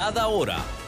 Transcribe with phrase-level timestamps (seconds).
[0.00, 0.87] Cada hora.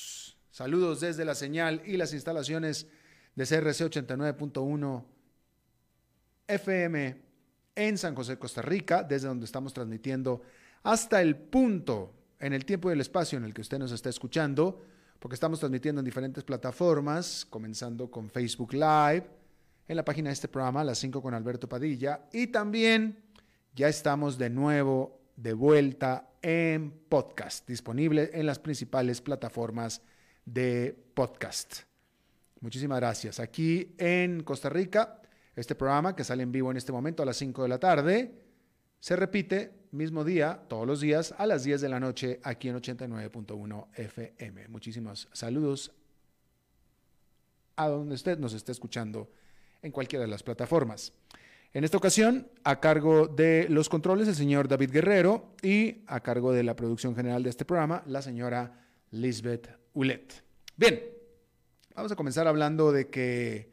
[0.51, 2.87] saludos desde la señal y las instalaciones
[3.35, 5.05] de CRC 89.1
[6.47, 7.21] FM
[7.75, 10.41] en San José, Costa Rica, desde donde estamos transmitiendo
[10.83, 14.09] hasta el punto en el tiempo y el espacio en el que usted nos está
[14.09, 14.81] escuchando,
[15.19, 19.25] porque estamos transmitiendo en diferentes plataformas, comenzando con Facebook Live,
[19.87, 23.23] en la página de este programa, a las 5 con Alberto Padilla, y también
[23.73, 30.01] ya estamos de nuevo de vuelta en podcast, disponible en las principales plataformas
[30.45, 31.81] de podcast.
[32.59, 33.39] Muchísimas gracias.
[33.39, 35.21] Aquí en Costa Rica,
[35.55, 38.31] este programa que sale en vivo en este momento a las 5 de la tarde,
[38.99, 42.77] se repite mismo día, todos los días, a las 10 de la noche, aquí en
[42.77, 44.67] 89.1 FM.
[44.69, 45.91] Muchísimos saludos
[47.75, 49.31] a donde usted nos esté escuchando
[49.81, 51.13] en cualquiera de las plataformas.
[51.73, 56.51] En esta ocasión, a cargo de los controles, el señor David Guerrero y a cargo
[56.51, 60.43] de la producción general de este programa, la señora Lisbeth Ulet.
[60.77, 61.01] Bien,
[61.95, 63.71] vamos a comenzar hablando de que,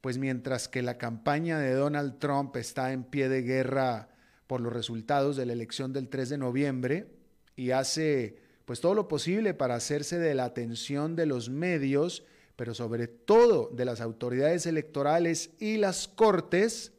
[0.00, 4.08] pues mientras que la campaña de Donald Trump está en pie de guerra
[4.48, 7.06] por los resultados de la elección del 3 de noviembre
[7.54, 12.24] y hace pues todo lo posible para hacerse de la atención de los medios,
[12.56, 16.92] pero sobre todo de las autoridades electorales y las cortes,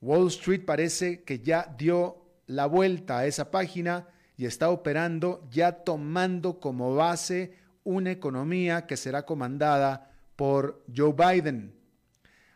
[0.00, 4.06] Wall Street parece que ya dio la vuelta a esa página
[4.36, 11.74] y está operando ya tomando como base una economía que será comandada por Joe Biden.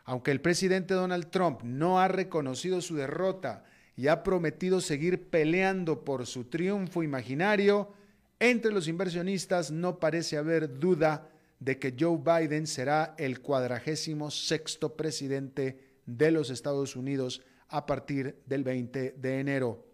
[0.05, 6.05] Aunque el presidente Donald Trump no ha reconocido su derrota y ha prometido seguir peleando
[6.05, 7.93] por su triunfo imaginario,
[8.41, 11.29] entre los inversionistas no parece haber duda
[11.61, 18.41] de que Joe Biden será el cuadragésimo sexto presidente de los Estados Unidos a partir
[18.47, 19.88] del 20 de enero.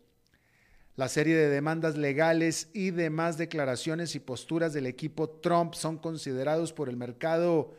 [0.96, 6.72] La serie de demandas legales y demás declaraciones y posturas del equipo Trump son considerados
[6.72, 7.74] por el mercado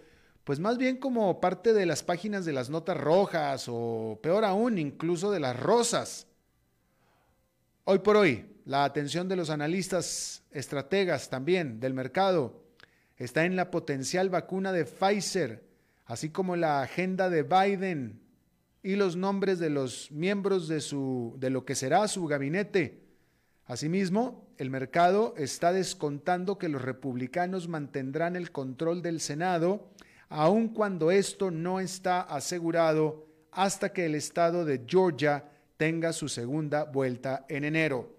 [0.45, 4.77] pues más bien como parte de las páginas de las notas rojas o peor aún,
[4.77, 6.27] incluso de las rosas.
[7.83, 12.63] Hoy por hoy, la atención de los analistas estrategas también del mercado
[13.17, 15.63] está en la potencial vacuna de Pfizer,
[16.05, 18.21] así como la agenda de Biden
[18.83, 23.04] y los nombres de los miembros de, su, de lo que será su gabinete.
[23.67, 29.89] Asimismo, el mercado está descontando que los republicanos mantendrán el control del Senado,
[30.29, 36.83] aun cuando esto no está asegurado hasta que el estado de Georgia tenga su segunda
[36.83, 38.15] vuelta en enero.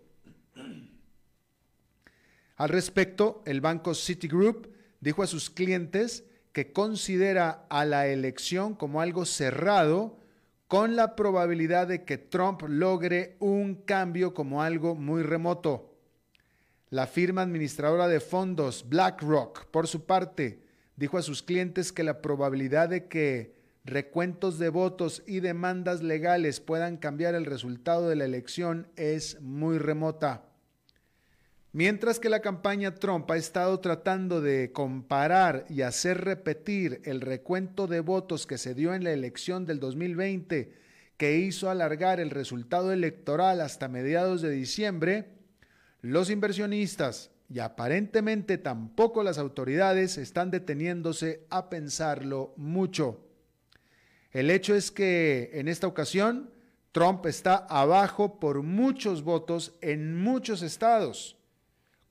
[2.57, 4.69] Al respecto, el banco Citigroup
[5.01, 10.19] dijo a sus clientes que considera a la elección como algo cerrado
[10.69, 15.95] con la probabilidad de que Trump logre un cambio como algo muy remoto.
[16.91, 20.63] La firma administradora de fondos BlackRock, por su parte,
[20.97, 26.61] dijo a sus clientes que la probabilidad de que recuentos de votos y demandas legales
[26.61, 30.46] puedan cambiar el resultado de la elección es muy remota.
[31.77, 37.87] Mientras que la campaña Trump ha estado tratando de comparar y hacer repetir el recuento
[37.87, 40.73] de votos que se dio en la elección del 2020,
[41.19, 45.27] que hizo alargar el resultado electoral hasta mediados de diciembre,
[46.01, 53.21] los inversionistas y aparentemente tampoco las autoridades están deteniéndose a pensarlo mucho.
[54.31, 56.49] El hecho es que en esta ocasión
[56.93, 61.37] Trump está abajo por muchos votos en muchos estados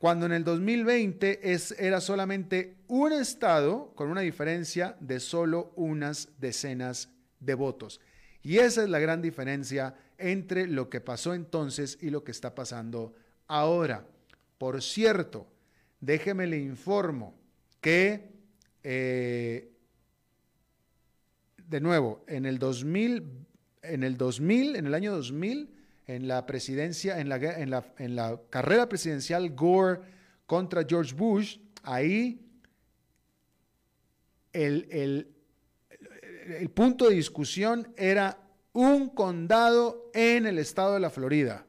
[0.06, 6.30] cuando en el 2020 es, era solamente un estado con una diferencia de solo unas
[6.38, 7.10] decenas
[7.40, 8.00] de votos.
[8.44, 12.54] Y esa es la gran diferencia entre lo que pasó entonces y lo que está
[12.54, 13.16] pasando
[13.48, 14.06] ahora.
[14.60, 15.48] Por cierto,
[16.00, 17.34] déjeme le informo
[17.82, 18.30] que,
[18.84, 19.72] eh,
[21.68, 23.24] de nuevo, en el 2000,
[23.82, 25.75] en el 2000, en el año 2000,
[26.08, 30.02] en la presidencia, en la, carrera presidencial Gore
[30.46, 32.42] contra George Bush, ahí
[34.54, 34.88] el,
[36.48, 38.40] el punto de discusión era
[38.74, 41.66] un condado en el estado de la Florida.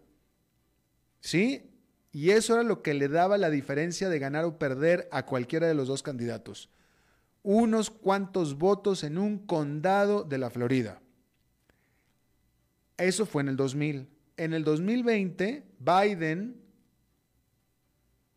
[1.20, 1.70] ¿Sí?
[2.12, 5.66] Y eso era lo que le daba la diferencia de ganar o perder a cualquiera
[5.66, 6.70] de los dos candidatos.
[7.42, 11.00] Unos cuantos votos en un condado de la Florida.
[12.96, 14.08] Eso fue en el 2000.
[14.36, 16.60] En el 2020, Biden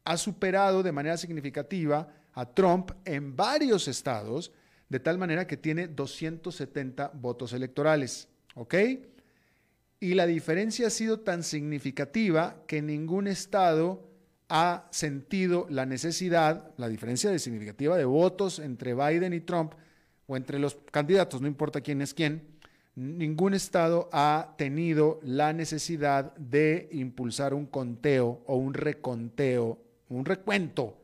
[0.05, 4.51] ha superado de manera significativa a Trump en varios estados,
[4.87, 8.27] de tal manera que tiene 270 votos electorales.
[8.55, 8.75] ¿Ok?
[9.99, 14.09] Y la diferencia ha sido tan significativa que ningún estado
[14.47, 19.73] ha sentido la necesidad, la diferencia significativa de votos entre Biden y Trump,
[20.25, 22.58] o entre los candidatos, no importa quién es quién,
[22.95, 30.97] ningún estado ha tenido la necesidad de impulsar un conteo o un reconteo, un recuento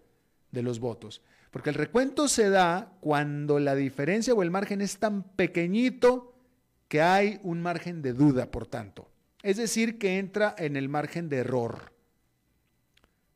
[0.51, 1.21] de los votos.
[1.51, 6.33] Porque el recuento se da cuando la diferencia o el margen es tan pequeñito
[6.87, 9.09] que hay un margen de duda, por tanto.
[9.41, 11.93] Es decir, que entra en el margen de error.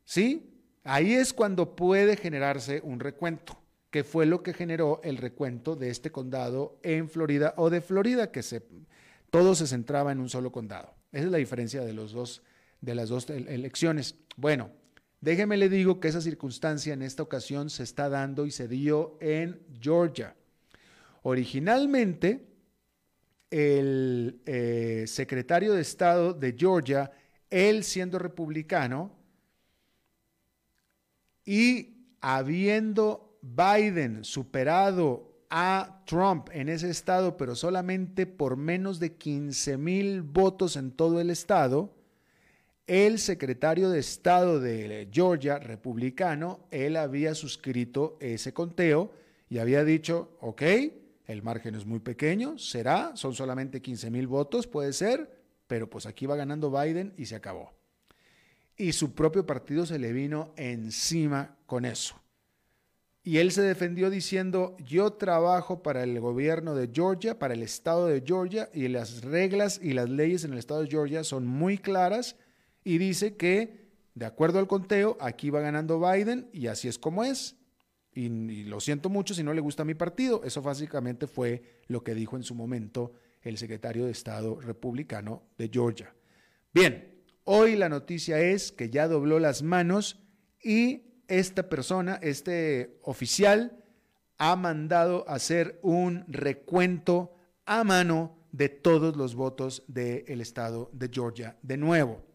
[0.06, 0.50] ¿Sí?
[0.84, 3.59] Ahí es cuando puede generarse un recuento,
[3.92, 8.32] que fue lo que generó el recuento de este condado en Florida o de Florida,
[8.32, 8.64] que se,
[9.30, 10.94] todo se centraba en un solo condado.
[11.12, 12.44] Esa es la diferencia de, los dos,
[12.82, 14.16] de las dos elecciones.
[14.36, 14.70] Bueno,
[15.22, 19.18] déjeme le digo que esa circunstancia en esta ocasión se está dando y se dio
[19.22, 20.36] en Georgia.
[21.24, 22.46] Originalmente,
[23.50, 27.12] el eh, secretario de Estado de Georgia,
[27.50, 29.18] él siendo republicano,
[31.50, 39.78] y habiendo Biden superado a Trump en ese estado, pero solamente por menos de 15
[39.78, 41.96] mil votos en todo el estado,
[42.86, 49.12] el secretario de Estado de Georgia, republicano, él había suscrito ese conteo
[49.48, 50.64] y había dicho, ok,
[51.28, 56.08] el margen es muy pequeño, será, son solamente 15 mil votos, puede ser, pero pues
[56.08, 57.72] aquí va ganando Biden y se acabó.
[58.76, 62.20] Y su propio partido se le vino encima con eso.
[63.24, 68.08] Y él se defendió diciendo, yo trabajo para el gobierno de Georgia, para el estado
[68.08, 71.78] de Georgia, y las reglas y las leyes en el estado de Georgia son muy
[71.78, 72.38] claras,
[72.84, 77.24] y dice que, de acuerdo al conteo, aquí va ganando Biden, y así es como
[77.24, 77.58] es.
[78.14, 80.44] Y, lo siento mucho si no le gusta mi partido.
[80.44, 85.70] Eso básicamente fue lo que dijo en su momento el secretario de Estado republicano de
[85.72, 86.14] Georgia.
[86.74, 90.20] Bien, hoy la noticia es que ya dobló las manos
[90.62, 93.84] y esta persona, este oficial,
[94.38, 97.36] ha mandado hacer un recuento
[97.66, 102.26] a mano de todos los votos del estado de Georgia de nuevo.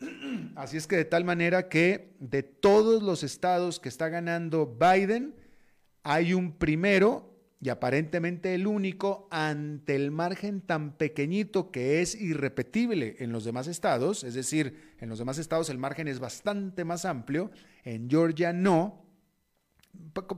[0.54, 5.34] Así es que de tal manera que de todos los estados que está ganando Biden,
[6.02, 13.16] hay un primero y aparentemente el único ante el margen tan pequeñito que es irrepetible
[13.18, 17.04] en los demás estados, es decir, en los demás estados el margen es bastante más
[17.04, 17.50] amplio,
[17.84, 19.04] en Georgia no.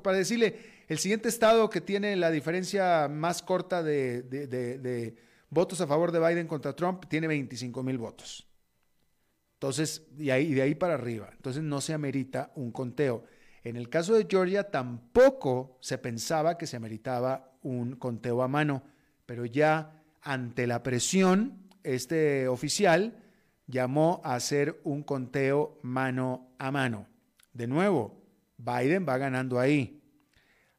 [0.03, 0.57] Para decirle,
[0.89, 5.17] el siguiente estado que tiene la diferencia más corta de, de
[5.51, 8.47] votos a favor de Biden contra Trump tiene 25 mil votos.
[9.61, 11.29] Entonces, y, ahí, de ahí para arriba.
[11.33, 13.25] Entonces no se amerita un conteo.
[13.63, 18.83] En el caso de Georgia tampoco se pensaba que se ameritaba un conteo a mano,
[19.27, 23.23] pero ya ante la presión, este oficial
[23.67, 27.07] llamó a hacer un conteo mano a mano.
[27.53, 28.23] De nuevo,
[28.57, 30.03] Biden va ganando ahí.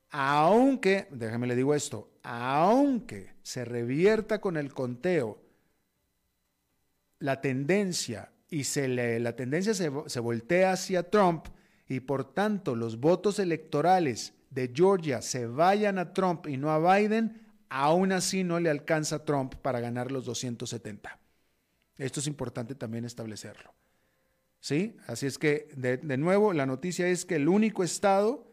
[0.09, 5.41] Aunque, déjame le digo esto, aunque se revierta con el conteo
[7.19, 8.88] la tendencia y se
[9.19, 11.45] la tendencia se, se voltea hacia Trump
[11.91, 16.98] y por tanto los votos electorales de Georgia se vayan a Trump y no a
[16.98, 21.19] Biden, aún así no le alcanza a Trump para ganar los 270.
[21.98, 23.74] Esto es importante también establecerlo.
[24.62, 24.95] ¿Sí?
[25.05, 28.48] Así es que, de, de, nuevo, la noticia es que el único estado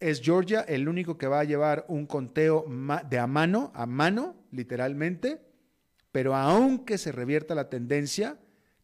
[0.00, 2.64] es Georgia, el único que va a llevar un conteo
[3.08, 5.40] de a mano, a mano, literalmente,
[6.10, 8.40] pero aunque se revierta la tendencia,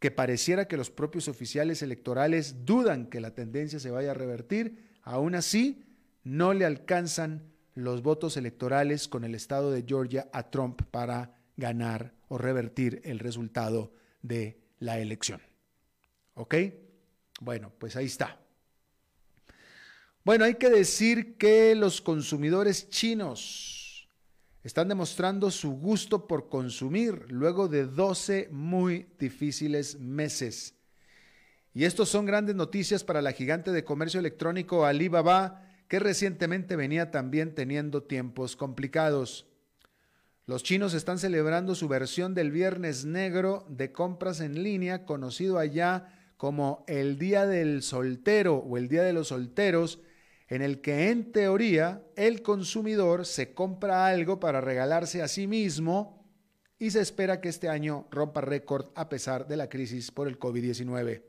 [0.06, 4.78] que pareciera que los propios oficiales electorales dudan que la tendencia se vaya a revertir,
[5.02, 5.82] aún así
[6.22, 12.14] no le alcanzan los votos electorales con el estado de Georgia a Trump para ganar
[12.28, 15.40] o revertir el resultado de la elección.
[16.34, 16.54] ¿Ok?
[17.40, 18.38] Bueno, pues ahí está.
[20.25, 23.75] Bueno, hay que decir que los consumidores chinos
[24.66, 30.75] están demostrando su gusto por consumir luego de 12 muy difíciles meses.
[31.73, 37.12] Y estos son grandes noticias para la gigante de comercio electrónico Alibaba, que recientemente venía
[37.12, 39.46] también teniendo tiempos complicados.
[40.46, 46.32] Los chinos están celebrando su versión del Viernes Negro de compras en línea, conocido allá
[46.37, 50.00] como el Día del Soltero o el Día de los Solteros,
[50.49, 56.25] en el que en teoría el consumidor se compra algo para regalarse a sí mismo
[56.79, 60.38] y se espera que este año rompa récord a pesar de la crisis por el
[60.38, 61.23] COVID-19.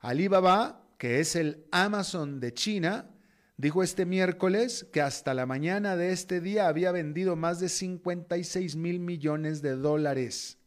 [0.00, 3.10] Alibaba, que es el Amazon de China,
[3.56, 8.76] dijo este miércoles que hasta la mañana de este día había vendido más de 56
[8.76, 10.58] mil millones de dólares.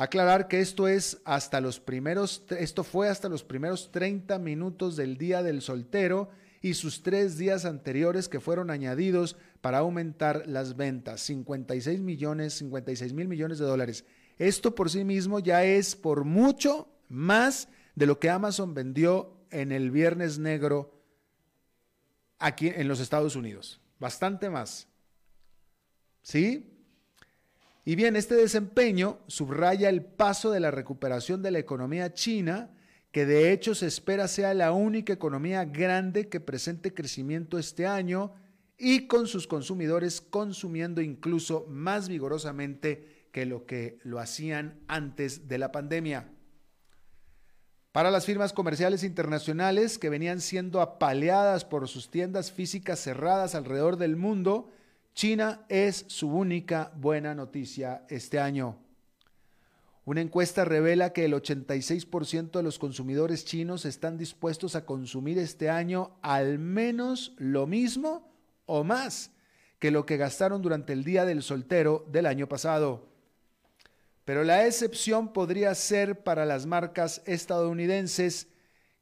[0.00, 5.18] Aclarar que esto es hasta los primeros, esto fue hasta los primeros 30 minutos del
[5.18, 6.30] día del soltero
[6.62, 13.12] y sus tres días anteriores que fueron añadidos para aumentar las ventas, 56 millones, 56
[13.12, 14.06] mil millones de dólares.
[14.38, 19.70] Esto por sí mismo ya es por mucho más de lo que Amazon vendió en
[19.70, 20.98] el Viernes Negro
[22.38, 23.82] aquí en los Estados Unidos.
[23.98, 24.88] Bastante más.
[26.22, 26.79] ¿Sí?
[27.90, 32.70] Y bien, este desempeño subraya el paso de la recuperación de la economía china,
[33.10, 38.32] que de hecho se espera sea la única economía grande que presente crecimiento este año
[38.78, 45.58] y con sus consumidores consumiendo incluso más vigorosamente que lo que lo hacían antes de
[45.58, 46.30] la pandemia.
[47.90, 53.96] Para las firmas comerciales internacionales que venían siendo apaleadas por sus tiendas físicas cerradas alrededor
[53.96, 54.70] del mundo,
[55.20, 58.78] China es su única buena noticia este año.
[60.06, 65.68] Una encuesta revela que el 86% de los consumidores chinos están dispuestos a consumir este
[65.68, 68.32] año al menos lo mismo
[68.64, 69.32] o más
[69.78, 73.06] que lo que gastaron durante el Día del Soltero del año pasado.
[74.24, 78.48] Pero la excepción podría ser para las marcas estadounidenses,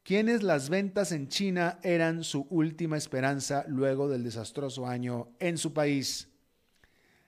[0.08, 5.74] quienes las ventas en China eran su última esperanza luego del desastroso año en su
[5.74, 6.30] país.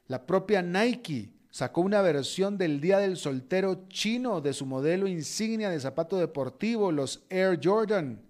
[0.07, 5.69] La propia Nike sacó una versión del Día del Soltero chino de su modelo insignia
[5.69, 8.23] de zapato deportivo, los Air Jordan.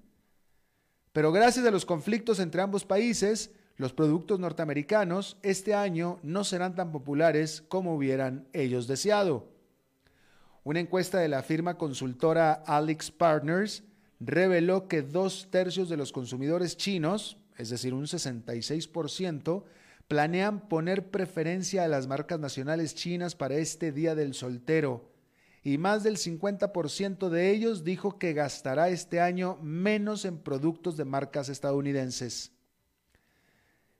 [1.12, 6.74] Pero gracias a los conflictos entre ambos países, los productos norteamericanos este año no serán
[6.74, 9.46] tan populares como hubieran ellos deseado.
[10.64, 13.84] Una encuesta de la firma consultora Alex Partners
[14.20, 19.64] reveló que dos tercios de los consumidores chinos, es decir, un 66%,
[20.06, 25.10] planean poner preferencia a las marcas nacionales chinas para este Día del Soltero.
[25.62, 31.04] Y más del 50% de ellos dijo que gastará este año menos en productos de
[31.04, 32.52] marcas estadounidenses.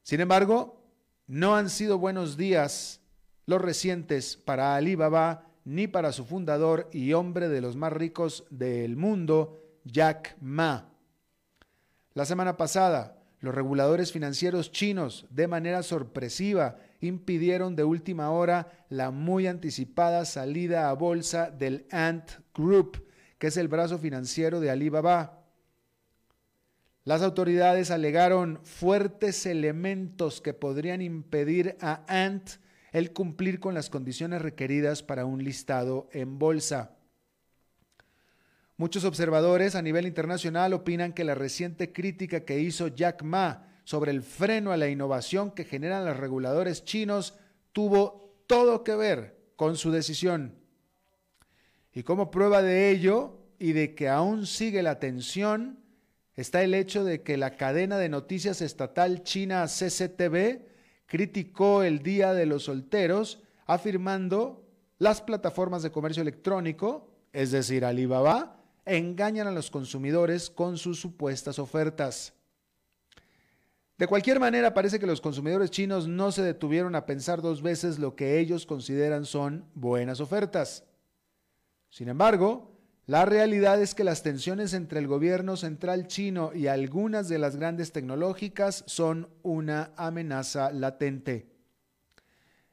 [0.02, 0.82] Sin embargo,
[1.26, 3.00] no han sido buenos días
[3.46, 8.96] los recientes para Alibaba ni para su fundador y hombre de los más ricos del
[8.96, 10.88] mundo, Jack Ma.
[12.14, 19.10] La semana pasada, los reguladores financieros chinos, de manera sorpresiva, impidieron de última hora la
[19.10, 23.06] muy anticipada salida a bolsa del Ant Group,
[23.38, 25.44] que es el brazo financiero de Alibaba.
[27.04, 32.50] Las autoridades alegaron fuertes elementos que podrían impedir a Ant
[32.92, 36.96] el cumplir con las condiciones requeridas para un listado en bolsa.
[38.80, 44.10] Muchos observadores a nivel internacional opinan que la reciente crítica que hizo Jack Ma sobre
[44.10, 47.34] el freno a la innovación que generan los reguladores chinos
[47.74, 50.54] tuvo todo que ver con su decisión.
[51.92, 55.84] Y como prueba de ello y de que aún sigue la tensión,
[56.34, 60.62] está el hecho de que la cadena de noticias estatal china CCTV
[61.04, 68.56] criticó el Día de los Solteros, afirmando las plataformas de comercio electrónico, es decir, Alibaba,
[68.96, 72.32] engañan a los consumidores con sus supuestas ofertas.
[73.98, 77.98] De cualquier manera, parece que los consumidores chinos no se detuvieron a pensar dos veces
[77.98, 80.84] lo que ellos consideran son buenas ofertas.
[81.90, 82.70] Sin embargo,
[83.04, 87.56] la realidad es que las tensiones entre el gobierno central chino y algunas de las
[87.56, 91.49] grandes tecnológicas son una amenaza latente.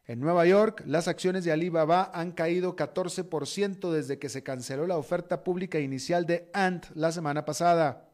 [0.07, 4.95] En Nueva York, las acciones de Alibaba han caído 14% desde que se canceló la
[4.95, 8.09] oferta pública inicial de Ant la semana pasada.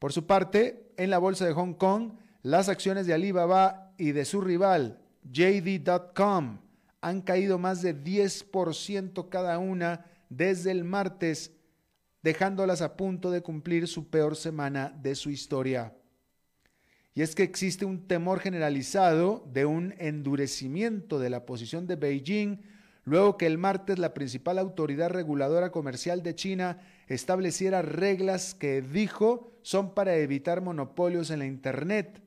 [0.00, 4.24] Por su parte, en la bolsa de Hong Kong, las acciones de Alibaba y de
[4.24, 4.98] su rival,
[5.30, 6.58] JD.com,
[7.02, 11.52] han caído más de 10% cada una desde el martes,
[12.22, 15.94] dejándolas a punto de cumplir su peor semana de su historia.
[17.18, 22.60] Y es que existe un temor generalizado de un endurecimiento de la posición de Beijing
[23.02, 29.50] luego que el martes la principal autoridad reguladora comercial de China estableciera reglas que dijo
[29.62, 32.22] son para evitar monopolios en la Internet,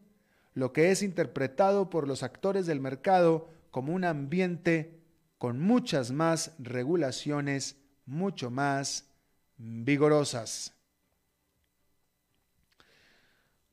[0.56, 5.00] lo que es interpretado por los actores del mercado como un ambiente
[5.38, 9.10] con muchas más regulaciones, mucho más
[9.58, 10.81] vigorosas.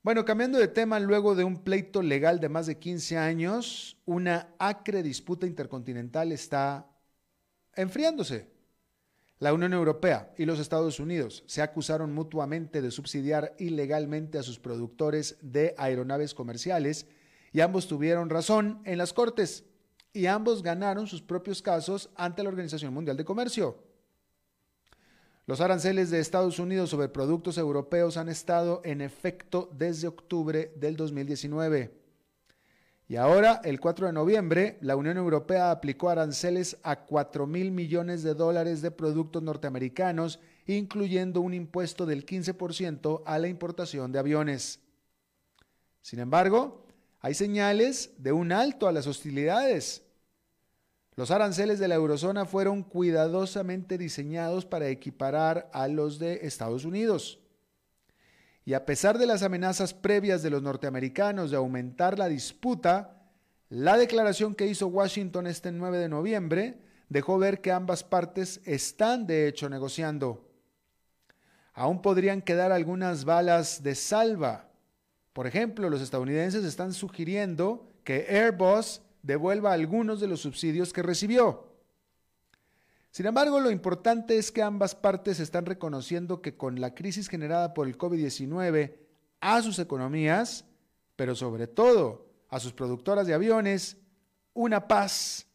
[0.03, 4.55] Bueno, cambiando de tema, luego de un pleito legal de más de 15 años, una
[4.59, 6.87] acre disputa intercontinental está
[7.75, 8.49] enfriándose.
[9.41, 14.59] La Unión Europea y los Estados Unidos se acusaron mutuamente de subsidiar ilegalmente a sus
[14.61, 17.07] productores de aeronaves comerciales
[17.53, 19.65] y ambos tuvieron razón en las cortes
[20.13, 23.88] y ambos ganaron sus propios casos ante la Organización Mundial de Comercio.
[25.49, 30.95] Los aranceles de Estados Unidos sobre productos europeos han estado en efecto desde octubre del
[30.95, 31.91] 2019.
[33.09, 38.23] Y ahora, el 4 de noviembre, la Unión Europea aplicó aranceles a 4 mil millones
[38.23, 44.81] de dólares de productos norteamericanos, incluyendo un impuesto del 15% a la importación de aviones.
[46.03, 46.85] Sin embargo,
[47.21, 50.03] hay señales de un alto a las hostilidades.
[51.19, 57.41] Los aranceles de la eurozona fueron cuidadosamente diseñados para equiparar a los de Estados Unidos.
[58.65, 63.21] Y a pesar de las amenazas previas de los norteamericanos de aumentar la disputa,
[63.69, 69.27] la declaración que hizo Washington este 9 de noviembre dejó ver que ambas partes están
[69.27, 70.49] de hecho negociando.
[71.75, 74.71] Aún podrían quedar algunas balas de salva.
[75.33, 81.69] Por ejemplo, los estadounidenses están sugiriendo que Airbus devuelva algunos de los subsidios que recibió.
[83.11, 87.75] Sin embargo, lo importante es que ambas partes están reconociendo que con la crisis generada
[87.75, 88.95] por el COVID-19
[89.41, 90.65] a sus economías,
[91.17, 93.97] pero sobre todo a sus productoras de aviones,
[94.55, 95.47] una paz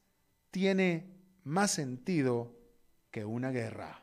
[0.52, 1.10] tiene
[1.44, 2.54] más sentido
[3.12, 4.03] que una guerra.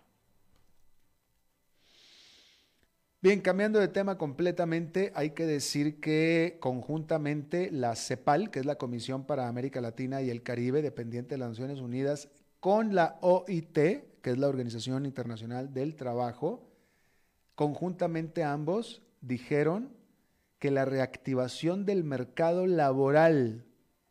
[3.22, 8.78] Bien, cambiando de tema completamente, hay que decir que conjuntamente la CEPAL, que es la
[8.78, 12.30] Comisión para América Latina y el Caribe, dependiente de las Naciones Unidas,
[12.60, 16.66] con la OIT, que es la Organización Internacional del Trabajo,
[17.56, 19.92] conjuntamente ambos dijeron
[20.58, 23.66] que la reactivación del mercado laboral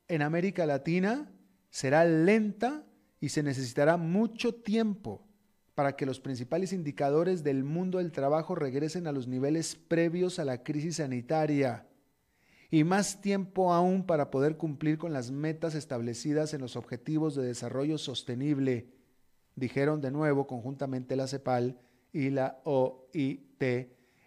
[0.07, 1.31] en América Latina
[1.71, 2.83] será lenta
[3.19, 5.28] y se necesitará mucho tiempo
[5.79, 10.43] para que los principales indicadores del mundo del trabajo regresen a los niveles previos a
[10.43, 11.87] la crisis sanitaria
[12.69, 17.43] y más tiempo aún para poder cumplir con las metas establecidas en los Objetivos de
[17.43, 18.89] Desarrollo Sostenible,
[19.55, 21.79] dijeron de nuevo conjuntamente la CEPAL
[22.11, 23.63] y la OIT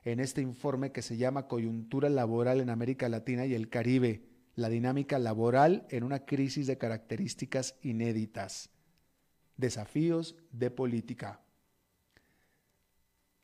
[0.05, 4.71] en este informe que se llama Coyuntura Laboral en América Latina y el Caribe, la
[4.71, 8.71] dinámica laboral en una crisis de características inéditas.
[9.62, 11.40] Desafíos de política.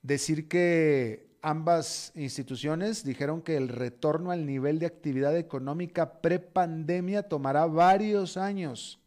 [0.03, 7.67] Decir que ambas instituciones dijeron que el retorno al nivel de actividad económica prepandemia tomará
[7.67, 8.99] varios años,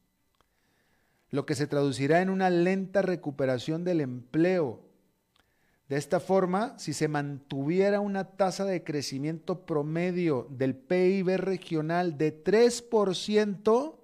[1.30, 4.80] lo que se traducirá en una lenta recuperación del empleo.
[5.90, 12.42] De esta forma, si se mantuviera una tasa de crecimiento promedio del PIB regional de
[12.42, 14.01] 3%,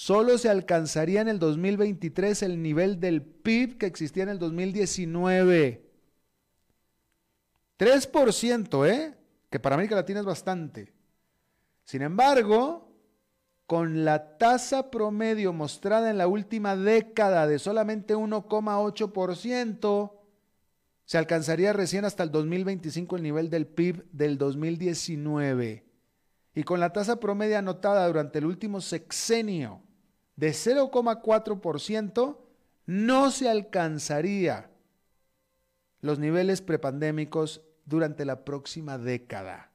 [0.00, 5.84] solo se alcanzaría en el 2023 el nivel del PIB que existía en el 2019.
[7.78, 9.14] 3%, ¿eh?
[9.50, 10.94] Que para América Latina es bastante.
[11.84, 12.96] Sin embargo,
[13.66, 20.12] con la tasa promedio mostrada en la última década de solamente 1,8%,
[21.04, 25.84] se alcanzaría recién hasta el 2025 el nivel del PIB del 2019.
[26.54, 29.82] Y con la tasa promedio anotada durante el último sexenio
[30.40, 32.38] de 0,4%,
[32.86, 34.70] no se alcanzaría
[36.00, 39.70] los niveles prepandémicos durante la próxima década.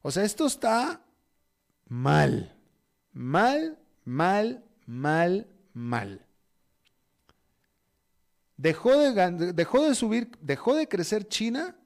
[0.00, 1.04] O sea, esto está
[1.88, 2.56] mal,
[3.12, 6.24] mal, mal, mal, mal.
[8.56, 11.76] Dejó de, dejó de subir, dejó de crecer China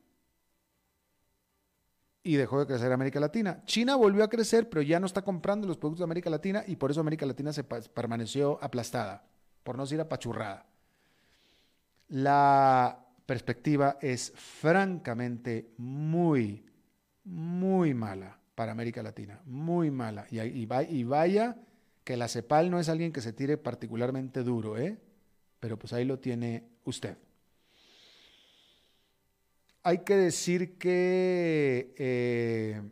[2.23, 3.63] y dejó de crecer América Latina.
[3.65, 6.77] China volvió a crecer, pero ya no está comprando los productos de América Latina y
[6.77, 9.25] por eso América Latina se permaneció aplastada,
[9.63, 10.67] por no decir apachurrada.
[12.09, 16.65] La perspectiva es francamente muy,
[17.25, 20.27] muy mala para América Latina, muy mala.
[20.31, 21.57] Y, y va- y vaya
[22.05, 24.99] que la CEPAL no es alguien que se tire particularmente duro, ¿eh?
[25.61, 27.19] Pero pues ahí lo tiene usted.
[29.89, 32.83] Hay que decir que eh,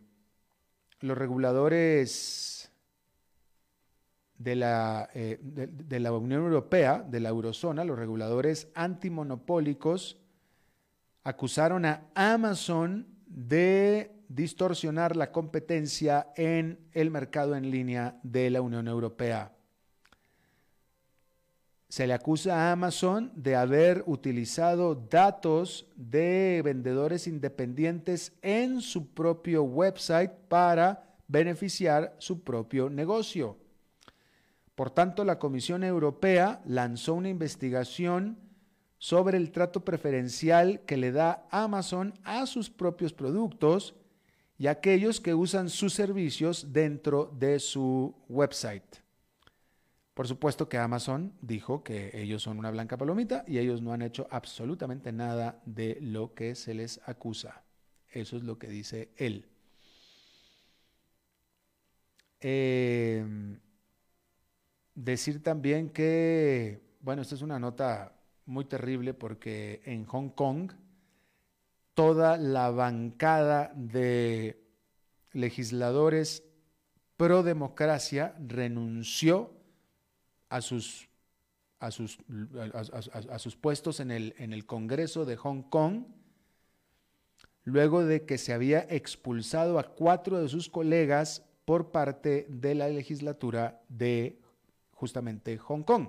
[1.00, 2.72] los reguladores
[4.38, 10.16] de la, eh, de, de la Unión Europea, de la eurozona, los reguladores antimonopólicos,
[11.22, 18.88] acusaron a Amazon de distorsionar la competencia en el mercado en línea de la Unión
[18.88, 19.52] Europea.
[21.96, 29.62] Se le acusa a Amazon de haber utilizado datos de vendedores independientes en su propio
[29.62, 33.56] website para beneficiar su propio negocio.
[34.74, 38.37] Por tanto, la Comisión Europea lanzó una investigación
[38.98, 43.94] sobre el trato preferencial que le da Amazon a sus propios productos
[44.59, 49.06] y a aquellos que usan sus servicios dentro de su website.
[50.16, 54.00] Por supuesto que Amazon dijo que ellos son una blanca palomita y ellos no han
[54.00, 57.62] hecho absolutamente nada de lo que se les acusa.
[58.11, 59.46] Eso es lo que dice él.
[62.40, 63.59] Eh,
[64.94, 68.14] decir también que, bueno, esta es una nota
[68.46, 70.72] muy terrible porque en Hong Kong
[71.92, 74.64] toda la bancada de
[75.35, 76.42] legisladores
[77.18, 79.56] pro democracia renunció
[80.48, 81.09] a sus,
[81.78, 82.18] a sus,
[82.72, 86.04] a, sus puestos en el, en el Congreso de Hong Kong,
[87.64, 92.88] luego de que se había expulsado a cuatro de sus colegas por parte de la
[92.88, 94.38] legislatura de
[94.92, 96.09] justamente Hong Kong.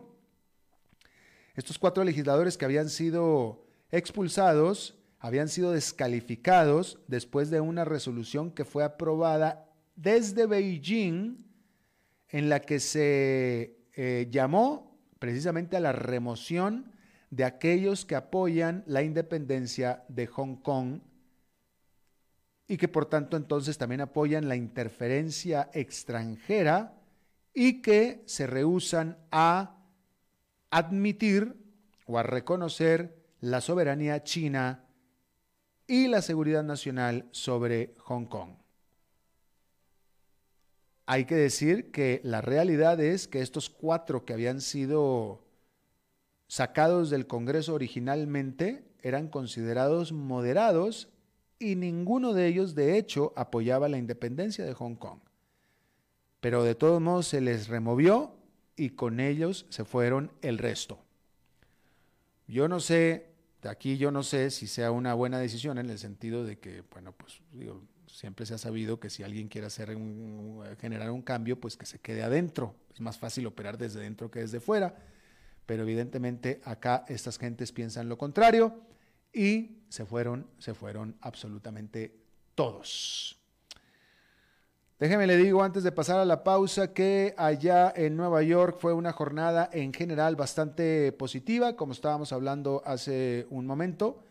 [1.55, 8.65] Estos cuatro legisladores que habían sido expulsados habían sido descalificados después de una resolución que
[8.65, 11.43] fue aprobada desde Beijing
[12.29, 16.91] en la que se eh, llamó precisamente a la remoción
[17.31, 20.99] de aquellos que apoyan la independencia de Hong Kong
[22.67, 26.93] y que por tanto entonces también apoyan la interferencia extranjera
[27.55, 29.83] y que se rehusan a
[30.69, 31.55] admitir
[32.05, 34.85] o a reconocer la soberanía china
[35.87, 38.56] y la seguridad nacional sobre Hong Kong.
[41.09, 45.41] Hay que decir que la realidad es que estos cuatro que habían sido
[46.47, 51.07] sacados del Congreso originalmente eran considerados moderados
[51.59, 55.19] y ninguno de ellos de hecho apoyaba la independencia de Hong Kong.
[56.41, 58.35] Pero de todos modos se les removió
[58.75, 60.99] y con ellos se fueron el resto.
[62.49, 63.29] Yo no sé,
[63.61, 66.83] de aquí yo no sé si sea una buena decisión en el sentido de que,
[66.91, 71.21] bueno, pues digo, siempre se ha sabido que si alguien quiere hacer un, generar un
[71.21, 72.75] cambio, pues que se quede adentro.
[72.93, 74.95] Es más fácil operar desde dentro que desde fuera.
[75.65, 78.81] Pero evidentemente acá estas gentes piensan lo contrario
[79.33, 82.15] y se fueron, se fueron absolutamente
[82.55, 83.37] todos.
[84.99, 88.93] Déjeme le digo antes de pasar a la pausa que allá en Nueva York fue
[88.93, 94.23] una jornada en general bastante positiva, como estábamos hablando hace un momento.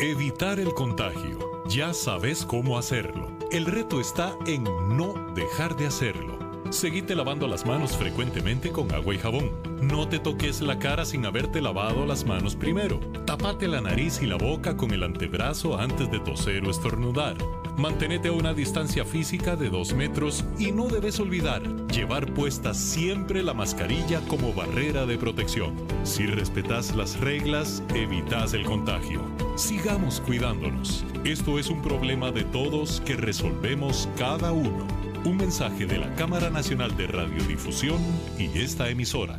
[0.00, 1.38] Evitar el contagio.
[1.68, 3.30] Ya sabes cómo hacerlo.
[3.50, 6.38] El reto está en no dejar de hacerlo.
[6.70, 9.52] Seguite lavando las manos frecuentemente con agua y jabón.
[9.80, 13.00] No te toques la cara sin haberte lavado las manos primero.
[13.24, 17.36] Tapate la nariz y la boca con el antebrazo antes de toser o estornudar.
[17.78, 23.42] Mantenete a una distancia física de 2 metros y no debes olvidar llevar puesta siempre
[23.42, 25.74] la mascarilla como barrera de protección.
[26.04, 29.35] Si respetas las reglas, evitas el contagio.
[29.56, 31.02] Sigamos cuidándonos.
[31.24, 34.86] Esto es un problema de todos que resolvemos cada uno.
[35.24, 37.98] Un mensaje de la Cámara Nacional de Radiodifusión
[38.38, 39.38] y esta emisora.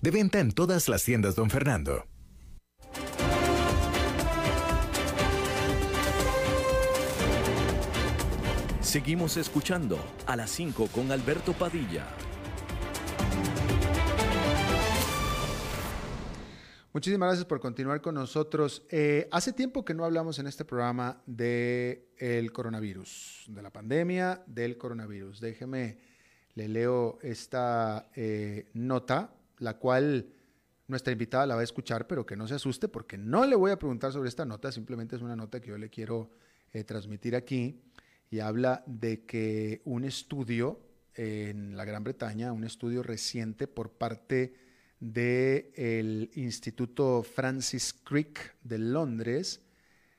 [0.00, 2.06] De venta en todas las tiendas, don Fernando.
[8.80, 12.06] Seguimos escuchando a las 5 con Alberto Padilla.
[16.94, 18.86] Muchísimas gracias por continuar con nosotros.
[18.90, 24.42] Eh, hace tiempo que no hablamos en este programa del el coronavirus, de la pandemia
[24.46, 25.40] del coronavirus.
[25.40, 25.98] Déjeme,
[26.54, 30.28] le leo esta eh, nota, la cual
[30.88, 33.70] nuestra invitada la va a escuchar, pero que no se asuste porque no le voy
[33.70, 36.30] a preguntar sobre esta nota, simplemente es una nota que yo le quiero
[36.72, 37.82] eh, transmitir aquí.
[38.30, 40.80] Y habla de que un estudio
[41.14, 44.54] en la Gran Bretaña, un estudio reciente por parte
[45.00, 49.62] del Instituto Francis Crick de Londres,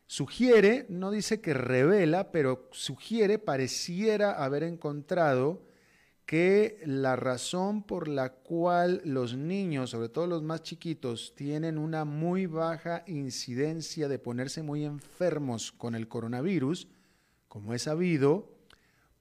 [0.08, 5.69] sugiere, no dice que revela, pero sugiere, pareciera haber encontrado
[6.30, 12.06] que la razón por la cual los niños, sobre todo los más chiquitos, tienen una
[12.06, 16.88] muy baja incidencia de ponerse muy enfermos con el coronavirus,
[17.48, 18.48] como es sabido,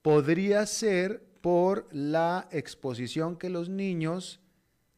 [0.03, 4.40] podría ser por la exposición que los niños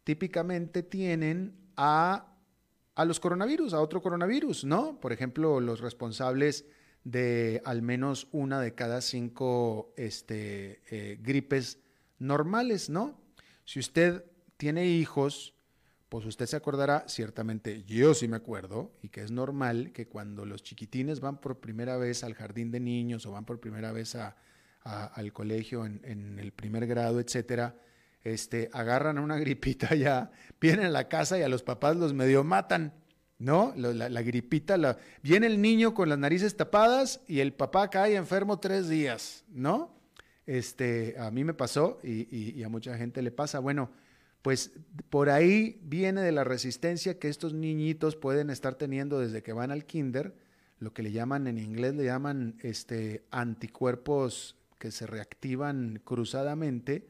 [0.03, 2.35] típicamente tienen a,
[2.97, 4.99] a los coronavirus, a otro coronavirus, ¿no?
[4.99, 6.67] Por ejemplo, los responsables
[7.05, 11.79] de al menos una de cada cinco este, eh, gripes
[12.21, 13.19] normales, ¿no?
[13.65, 14.25] Si usted
[14.57, 15.55] tiene hijos,
[16.11, 20.45] pues usted se acordará, ciertamente yo sí me acuerdo, y que es normal que cuando
[20.45, 24.17] los chiquitines van por primera vez al jardín de niños o van por primera vez
[24.85, 27.77] al colegio en, el primer grado, etcétera,
[28.23, 32.43] este, agarran una gripita ya, vienen a la casa y a los papás los medio
[32.43, 32.93] matan,
[33.39, 33.73] ¿no?
[33.77, 38.17] La, la, gripita, la, viene el niño con las narices tapadas y el papá cae
[38.17, 40.00] enfermo tres días, ¿no?
[40.51, 43.61] Este, a mí me pasó y, y, a mucha gente le pasa.
[43.61, 43.93] Bueno,
[44.43, 44.73] pues
[45.09, 49.71] por ahí viene de la resistencia que estos niñitos pueden estar teniendo desde que van
[49.71, 50.35] al kinder,
[50.81, 57.09] lo que le llaman en inglés, le llaman este, anticuerpos que se reactivan cruzadamente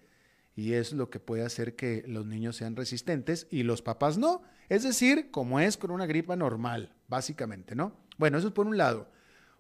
[0.55, 4.43] y es lo que puede hacer que los niños sean resistentes y los papás no.
[4.69, 7.97] Es decir, como es con una gripa normal, básicamente, ¿no?
[8.19, 9.09] Bueno, eso es por un lado.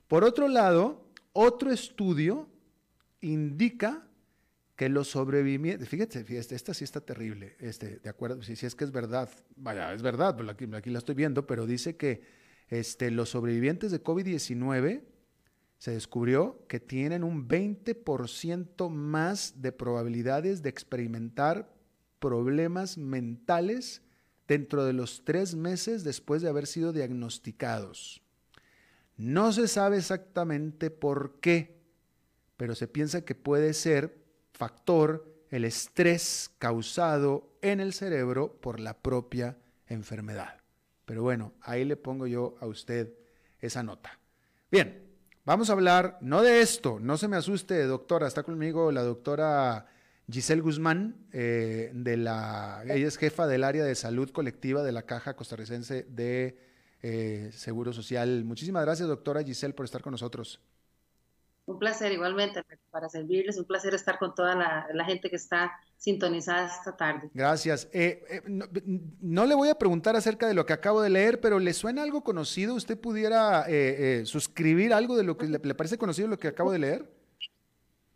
[0.07, 2.47] Por otro lado, otro estudio
[3.20, 4.06] indica
[4.76, 8.85] que los sobrevivientes, fíjate, fíjate, esta sí está terrible, este, de acuerdo, si, es que
[8.85, 12.22] es verdad, vaya, es verdad, pues aquí, aquí la estoy viendo, pero dice que
[12.68, 15.02] este, los sobrevivientes de COVID-19
[15.76, 21.74] se descubrió que tienen un 20% más de probabilidades de experimentar
[22.18, 24.02] problemas mentales
[24.46, 28.22] dentro de los tres meses después de haber sido diagnosticados.
[29.16, 31.80] No se sabe exactamente por qué,
[32.61, 38.99] pero se piensa que puede ser factor el estrés causado en el cerebro por la
[38.99, 40.61] propia enfermedad.
[41.07, 43.14] Pero bueno, ahí le pongo yo a usted
[43.61, 44.18] esa nota.
[44.70, 45.11] Bien,
[45.46, 49.87] vamos a hablar no de esto, no se me asuste, doctora, está conmigo la doctora
[50.31, 55.07] Giselle Guzmán, eh, de la, ella es jefa del área de salud colectiva de la
[55.07, 56.59] Caja Costarricense de
[57.01, 58.44] eh, Seguro Social.
[58.44, 60.61] Muchísimas gracias, doctora Giselle, por estar con nosotros.
[61.70, 65.72] Un placer igualmente para servirles, un placer estar con toda la, la gente que está
[65.96, 67.30] sintonizada esta tarde.
[67.33, 67.88] Gracias.
[67.92, 68.66] Eh, eh, no,
[69.20, 72.02] no, le voy a preguntar acerca de lo que acabo de leer, pero ¿le suena
[72.02, 72.74] algo conocido?
[72.74, 76.72] ¿Usted pudiera eh, suscribir algo de lo que le, le, parece conocido lo que acabo
[76.72, 77.11] de leer?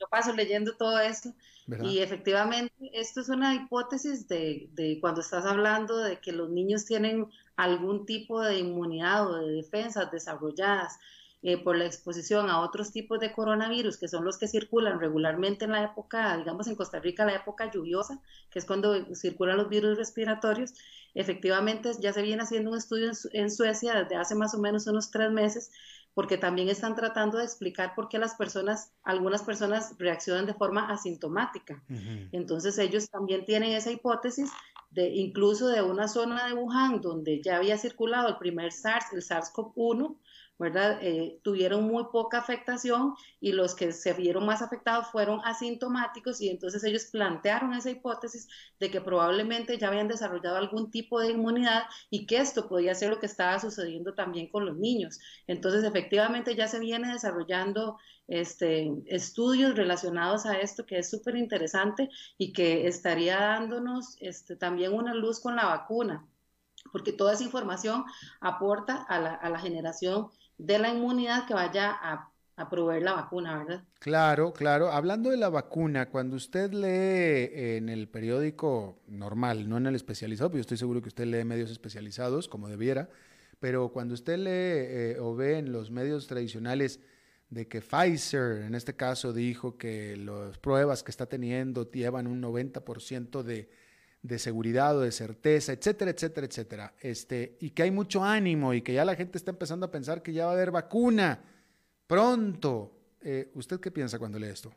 [0.00, 1.32] Yo paso leyendo todo esto
[1.66, 1.84] ¿verdad?
[1.84, 6.84] Y efectivamente, esto es una hipótesis de, de cuando estás hablando de que los niños
[6.84, 10.98] tienen algún tipo de inmunidad o de defensas desarrolladas
[11.46, 15.66] eh, por la exposición a otros tipos de coronavirus, que son los que circulan regularmente
[15.66, 18.18] en la época, digamos en Costa Rica, la época lluviosa,
[18.50, 20.72] que es cuando circulan los virus respiratorios.
[21.12, 24.87] Efectivamente, ya se viene haciendo un estudio en, en Suecia desde hace más o menos
[24.87, 25.70] unos tres meses,
[26.14, 30.88] porque también están tratando de explicar por qué las personas, algunas personas reaccionan de forma
[30.88, 31.83] asintomática.
[31.90, 32.28] Ujú.
[32.33, 34.50] Entonces ellos también tienen esa hipótesis
[34.92, 39.22] de incluso de una zona de Wuhan donde ya había circulado el primer SARS, el
[39.22, 40.16] SARS-CoV-1,
[40.58, 40.98] ¿verdad?
[41.02, 46.48] Eh, tuvieron muy poca afectación y los que se vieron más afectados fueron asintomáticos y
[46.48, 51.84] entonces ellos plantearon esa hipótesis de que probablemente ya habían desarrollado algún tipo de inmunidad
[52.10, 55.18] y que esto podía ser lo que estaba sucediendo también con los niños.
[55.46, 62.08] Entonces efectivamente ya se viene desarrollando este, estudios relacionados a esto que es súper interesante
[62.38, 66.26] y que estaría dándonos este, también una luz con la vacuna,
[66.92, 68.04] porque toda esa información
[68.40, 73.14] aporta a la, a la generación de la inmunidad que vaya a, a proveer la
[73.14, 73.84] vacuna, ¿verdad?
[73.98, 74.90] Claro, claro.
[74.90, 80.50] Hablando de la vacuna, cuando usted lee en el periódico normal, no en el especializado,
[80.50, 83.08] porque yo estoy seguro que usted lee medios especializados, como debiera,
[83.58, 87.00] pero cuando usted lee eh, o ve en los medios tradicionales
[87.50, 92.42] de que Pfizer, en este caso, dijo que las pruebas que está teniendo llevan un
[92.42, 93.70] 90% de,
[94.24, 98.80] de seguridad o de certeza, etcétera, etcétera, etcétera, este, y que hay mucho ánimo y
[98.80, 101.44] que ya la gente está empezando a pensar que ya va a haber vacuna
[102.06, 102.90] pronto.
[103.20, 104.72] Eh, ¿Usted qué piensa cuando lee esto?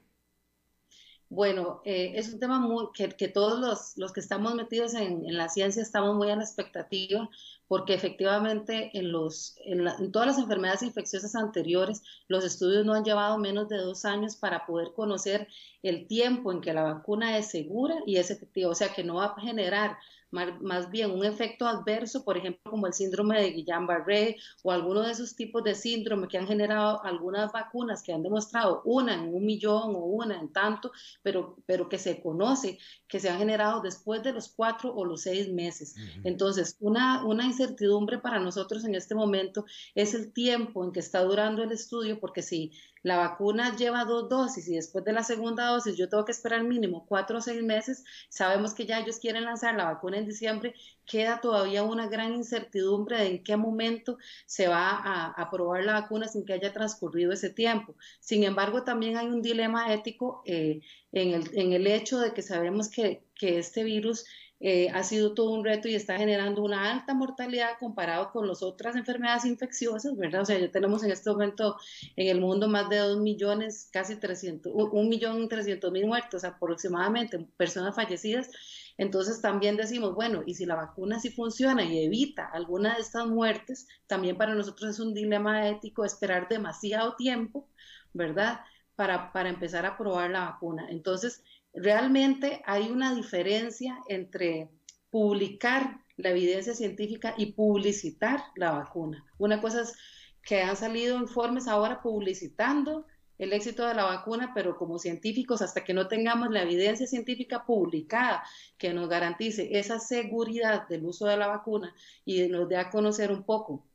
[1.29, 5.35] Bueno, eh, es un tema muy, que, todos los, los que estamos metidos en, en
[5.37, 7.29] la ciencia estamos muy a la expectativa,
[7.67, 12.93] porque efectivamente en, los, en, la- en todas las enfermedades infecciosas anteriores, los estudios no
[12.93, 15.49] han llevado menos de dos años para poder conocer
[15.83, 19.15] el tiempo en que la vacuna es segura y es efectiva, o sea que no
[19.15, 19.97] va a generar
[20.31, 25.11] más, bien un efecto adverso, por ejemplo, como el síndrome de Guillain-Barré o alguno de
[25.11, 29.45] esos tipos de síndrome que han generado algunas vacunas que han demostrado una en un
[29.45, 30.91] millón o una en tanto,
[31.23, 35.21] pero, pero que se conoce que se han generado después de los cuatro o los
[35.21, 35.95] seis meses.
[36.23, 41.21] Entonces, una, una incertidumbre para nosotros en este momento es el tiempo en que está
[41.21, 42.71] durando el estudio, porque si
[43.07, 46.63] la vacuna lleva dos dosis y después de la segunda dosis yo tengo que esperar
[46.63, 50.75] mínimo cuatro o seis meses, sabemos que ya ellos quieren lanzar la vacuna en diciembre,
[51.05, 56.27] queda todavía una gran incertidumbre de en qué momento se va a aprobar la vacuna
[56.27, 57.95] sin que haya transcurrido ese tiempo.
[58.19, 60.81] Sin embargo, también hay un dilema ético eh,
[61.13, 64.25] en, el, en el hecho de que sabemos que, que este virus
[64.59, 68.63] eh, ha sido todo un reto y está generando una alta mortalidad comparado con las
[68.63, 70.41] otras enfermedades infecciosas, ¿verdad?
[70.41, 71.77] O sea, ya tenemos en este momento
[72.15, 77.39] en el mundo más de 2 millones, casi 300, 1 millón 300 mil muertos aproximadamente,
[77.57, 78.49] personas fallecidas.
[78.97, 83.27] Entonces también decimos, bueno, y si la vacuna sí funciona y evita alguna de estas
[83.27, 87.69] muertes, también para nosotros es un dilema ético esperar demasiado tiempo,
[88.13, 88.61] ¿verdad?
[88.95, 90.87] Para, para empezar a probar la vacuna.
[90.89, 91.43] Entonces,
[91.77, 94.69] realmente hay una diferencia entre
[95.09, 99.23] publicar la evidencia científica y publicitar la vacuna.
[99.37, 99.93] Una cosa es
[100.41, 103.05] que han salido informes ahora publicitando
[103.37, 107.65] el éxito de la vacuna, pero como científicos, hasta que no tengamos la evidencia científica
[107.65, 108.43] publicada
[108.79, 111.93] que nos garantice esa seguridad del uso de la vacuna
[112.25, 113.85] y nos dé a conocer un poco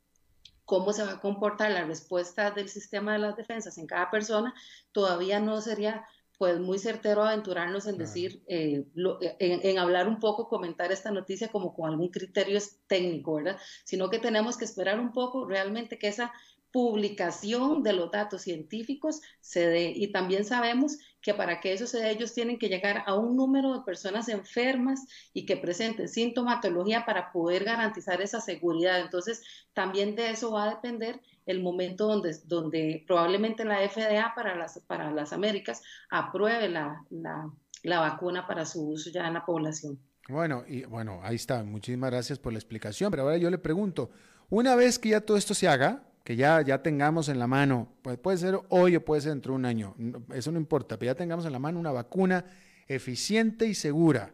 [0.64, 4.54] cómo se va a comportar la respuesta del sistema de las defensas en cada persona,
[4.92, 6.06] todavía no sería
[6.42, 11.12] pues muy certero aventurarnos en decir, eh, lo, en, en, hablar un poco, comentar esta
[11.12, 13.58] noticia como con algún criterio técnico, ¿verdad?
[13.84, 16.32] Sino que tenemos que esperar un poco realmente que esa
[16.72, 19.92] publicación de los datos científicos se dé.
[19.94, 23.36] Y también sabemos que para que eso se dé, ellos tienen que llegar a un
[23.36, 29.00] número de personas enfermas y que presenten sintomatología para poder garantizar esa seguridad.
[29.00, 34.56] Entonces, también de eso va a depender el momento donde, donde probablemente la FDA para
[34.56, 37.50] las, para las Américas apruebe la, la,
[37.84, 39.98] la vacuna para su uso ya en la población.
[40.28, 41.62] Bueno, y bueno, ahí está.
[41.62, 43.10] Muchísimas gracias por la explicación.
[43.10, 44.10] Pero ahora yo le pregunto,
[44.50, 47.88] una vez que ya todo esto se haga, que ya, ya tengamos en la mano,
[48.02, 49.94] pues puede ser hoy o puede ser dentro de un año,
[50.32, 52.44] eso no importa, pero ya tengamos en la mano una vacuna
[52.86, 54.32] eficiente y segura.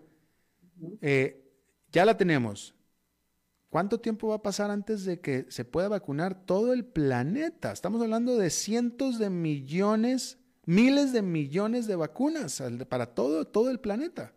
[1.00, 1.44] Eh,
[1.90, 2.74] ya la tenemos.
[3.70, 7.72] ¿Cuánto tiempo va a pasar antes de que se pueda vacunar todo el planeta?
[7.72, 13.78] Estamos hablando de cientos de millones, miles de millones de vacunas para todo, todo el
[13.78, 14.32] planeta.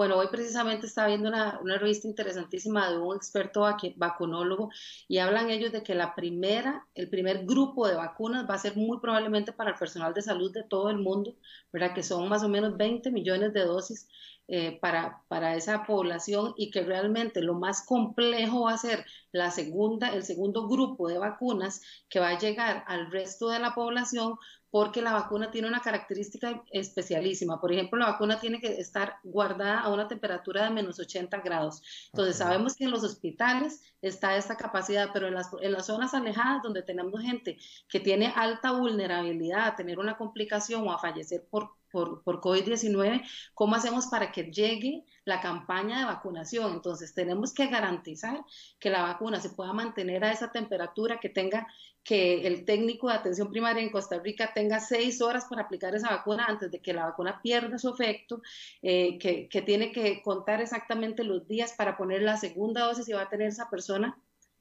[0.00, 4.70] Bueno, hoy precisamente estaba viendo una, revista interesantísima de un experto vacunólogo
[5.06, 8.78] y hablan ellos de que la primera, el primer grupo de vacunas va a ser
[8.78, 11.36] muy probablemente para el personal de salud de todo el mundo,
[11.70, 11.92] ¿verdad?
[11.94, 14.08] Que son más o menos 20 millones de dosis
[14.52, 19.52] eh, para, para esa población y que realmente lo más complejo va a ser la
[19.52, 24.34] segunda, el segundo grupo de vacunas que va a llegar al resto de la población
[24.68, 27.60] porque la vacuna tiene una característica especialísima.
[27.60, 31.82] Por ejemplo, la vacuna tiene que estar guardada a una temperatura de menos 80 grados.
[32.06, 36.12] Entonces, sabemos que en los hospitales está esta capacidad, pero en las, en las zonas
[36.12, 37.56] alejadas donde tenemos gente
[37.88, 43.22] que tiene alta vulnerabilidad a tener una complicación o a fallecer por por, por COVID-19,
[43.54, 46.72] ¿cómo hacemos para que llegue la campaña de vacunación?
[46.72, 48.44] Entonces, tenemos que garantizar
[48.78, 51.66] que la vacuna se pueda mantener a esa temperatura, que tenga,
[52.02, 56.10] que el técnico de atención primaria en Costa Rica tenga seis horas para aplicar esa
[56.10, 58.42] vacuna antes de que la vacuna pierda su efecto,
[58.82, 63.12] eh, que, que tiene que contar exactamente los días para poner la segunda dosis y
[63.12, 64.18] va a tener esa persona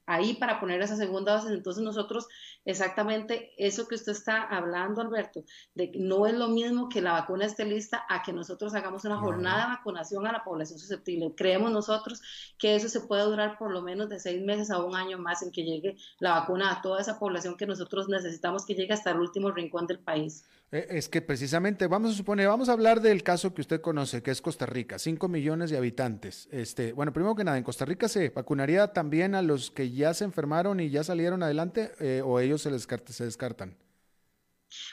[0.10, 1.52] ahí para poner esa segunda dosis.
[1.52, 2.28] Entonces nosotros
[2.66, 5.44] exactamente eso que usted está hablando, Alberto,
[5.76, 9.06] de que no es lo mismo que la vacuna esté lista a que nosotros hagamos
[9.06, 11.34] una jornada de vacunación a la población susceptible.
[11.38, 12.22] Creemos nosotros
[12.58, 15.44] que eso se puede durar por lo menos de seis meses a un año más
[15.44, 19.12] en que llegue la vacuna a toda esa población que nosotros necesitamos que llegue hasta
[19.12, 20.44] el último rincón del país.
[20.72, 24.22] Eh, es que precisamente, vamos a suponer, vamos a hablar del caso que usted conoce,
[24.22, 26.48] que es Costa Rica, 5 millones de habitantes.
[26.52, 30.14] Este, bueno, primero que nada, ¿en Costa Rica se vacunaría también a los que ya
[30.14, 33.76] se enfermaron y ya salieron adelante eh, o ellos se, descarta, se descartan?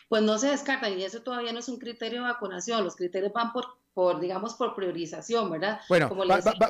[0.08, 2.82] Pues no se descartan y eso todavía no es un criterio de vacunación.
[2.82, 3.66] Los criterios van por
[3.96, 5.80] por, digamos, por priorización, ¿verdad?
[5.88, 6.10] Bueno,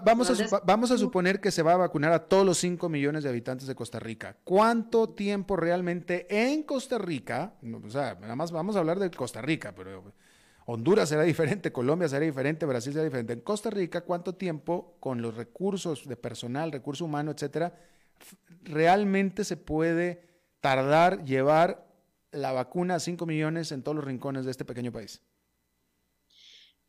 [0.05, 3.25] vamos, a, vamos a suponer que se va a vacunar a todos los 5 millones
[3.25, 4.37] de habitantes de Costa Rica.
[4.45, 7.55] ¿Cuánto tiempo realmente en Costa Rica,
[7.85, 10.05] o sea, nada más vamos a hablar de Costa Rica, pero
[10.67, 13.33] Honduras será diferente, Colombia será diferente, Brasil será diferente.
[13.33, 17.75] En Costa Rica, ¿cuánto tiempo con los recursos de personal, recurso humano, etcétera,
[18.63, 20.23] realmente se puede
[20.61, 21.89] tardar llevar
[22.31, 25.23] la vacuna a 5 millones en todos los rincones de este pequeño país?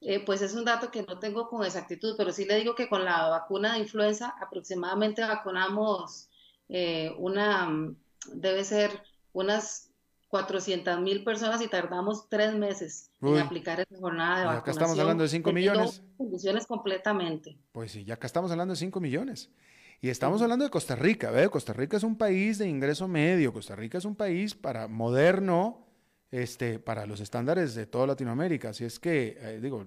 [0.02, 2.88] Eh, pues es un dato que no tengo con exactitud, pero sí le digo que
[2.88, 6.30] con la vacuna de influenza aproximadamente vacunamos
[6.70, 7.68] eh, una,
[8.32, 8.92] debe ser
[9.34, 9.90] unas
[10.28, 14.62] 400 mil personas y tardamos tres meses en aplicar esa jornada de vacunación.
[14.62, 16.04] Acá estamos hablando de 5 millones.
[16.18, 17.58] Condiciones completamente.
[17.72, 19.50] Pues sí, ya acá estamos hablando de 5 millones.
[20.00, 21.50] Y estamos hablando de Costa Rica, ¿ve?
[21.50, 25.87] Costa Rica es un país de ingreso medio, Costa Rica es un país para moderno,
[26.32, 28.70] este, para los estándares de toda Latinoamérica.
[28.70, 29.86] Así es que, eh, digo,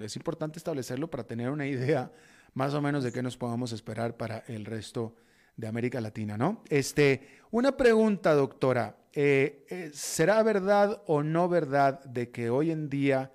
[0.00, 2.10] es importante establecerlo para tener una idea
[2.54, 5.16] más o menos de qué nos podemos esperar para el resto
[5.56, 6.62] de América Latina, ¿no?
[6.68, 8.96] Este, una pregunta, doctora.
[9.12, 13.32] Eh, eh, ¿Será verdad o no verdad de que hoy en día,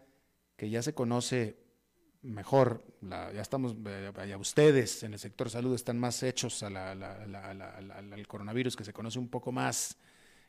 [0.56, 1.58] que ya se conoce
[2.22, 3.76] mejor, ya estamos,
[4.28, 9.30] ya ustedes en el sector salud están más hechos al coronavirus, que se conoce un
[9.30, 9.98] poco más,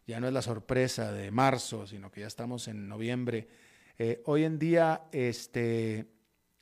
[0.06, 3.48] ya no es la sorpresa de marzo, sino que ya estamos en noviembre.
[3.98, 6.06] Eh, hoy en día, este,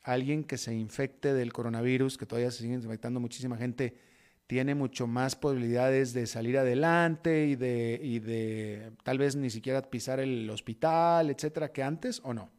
[0.02, 3.96] alguien que se infecte del coronavirus, que todavía se sigue infectando muchísima gente,
[4.46, 9.82] tiene mucho más posibilidades de salir adelante y de, y de tal vez ni siquiera
[9.82, 12.50] pisar el hospital, etcétera, que antes, ¿o no?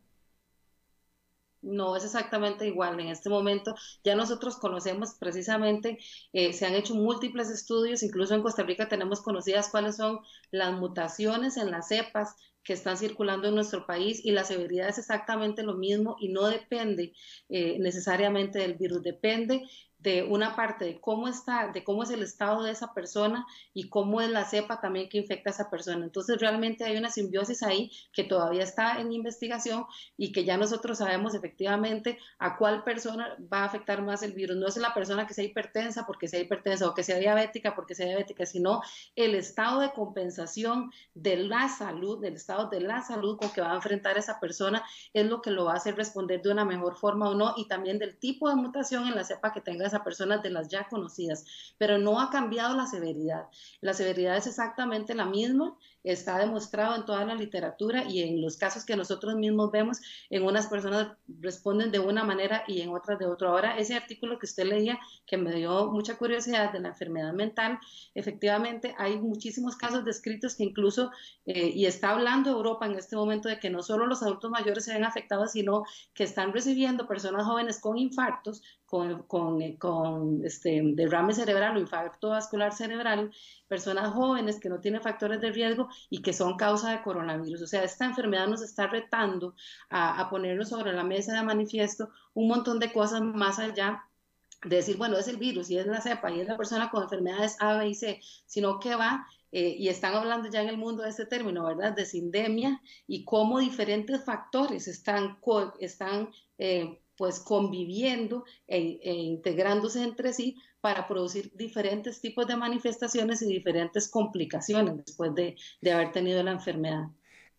[1.65, 2.99] No es exactamente igual.
[2.99, 5.97] En este momento ya nosotros conocemos precisamente,
[6.33, 10.19] eh, se han hecho múltiples estudios, incluso en Costa Rica tenemos conocidas cuáles son
[10.51, 14.97] las mutaciones en las cepas que están circulando en nuestro país y la severidad es
[14.97, 17.13] exactamente lo mismo y no depende
[17.47, 19.63] eh, necesariamente del virus, depende
[20.05, 23.89] de una parte de cómo está, de cómo es el estado de esa persona y
[23.89, 26.05] cómo es la cepa también que infecta a esa persona.
[26.05, 29.85] Entonces realmente hay una simbiosis ahí que todavía está en investigación
[30.15, 34.57] y que ya nosotros sabemos efectivamente a cuál persona va a afectar más el virus.
[34.57, 37.95] No es la persona que sea hipertensa porque sea hipertensa o que sea diabética porque
[37.95, 38.83] sea diabética, sino
[39.15, 43.71] el estado de compensación de la salud, del estado de la salud con que va
[43.71, 44.83] a enfrentar esa persona
[45.13, 47.67] es lo que lo va a hacer responder de una mejor forma o no y
[47.67, 50.87] también del tipo de mutación en la cepa que tenga esa personas de las ya
[50.87, 51.45] conocidas,
[51.77, 53.47] pero no ha cambiado la severidad.
[53.81, 58.57] La severidad es exactamente la misma está demostrado en toda la literatura y en los
[58.57, 59.99] casos que nosotros mismos vemos,
[60.29, 63.49] en unas personas responden de una manera y en otras de otra.
[63.49, 67.79] Ahora, ese artículo que usted leía, que me dio mucha curiosidad de la enfermedad mental,
[68.13, 71.11] efectivamente hay muchísimos casos descritos que incluso,
[71.45, 74.85] eh, y está hablando Europa en este momento de que no solo los adultos mayores
[74.85, 75.83] se ven afectados, sino
[76.13, 82.29] que están recibiendo personas jóvenes con infartos, con, con, con este, derrame cerebral o infarto
[82.29, 83.31] vascular cerebral,
[83.67, 87.61] personas jóvenes que no tienen factores de riesgo y que son causa de coronavirus.
[87.61, 89.55] O sea, esta enfermedad nos está retando
[89.89, 94.03] a, a ponernos sobre la mesa de manifiesto un montón de cosas más allá
[94.63, 97.03] de decir, bueno, es el virus y es la cepa y es la persona con
[97.03, 100.77] enfermedades A, B y C, sino que va eh, y están hablando ya en el
[100.77, 101.93] mundo de este término, ¿verdad?
[101.93, 105.37] De sindemia y cómo diferentes factores están,
[105.79, 113.41] están eh, pues conviviendo e, e, integrándose entre sí para producir diferentes tipos de manifestaciones
[113.41, 117.05] y diferentes complicaciones después de, de haber tenido la enfermedad.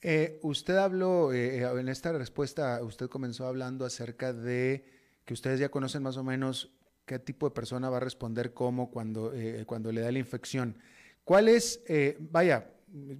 [0.00, 4.84] Eh, usted habló, en esta respuesta, usted comenzó hablando acerca de
[5.24, 6.70] que ustedes ya conocen más o menos
[7.04, 9.32] qué tipo de persona va a responder cómo cuando,
[9.66, 10.76] cuando le da la infección.
[11.24, 12.70] ¿Cuál es, eh, vaya,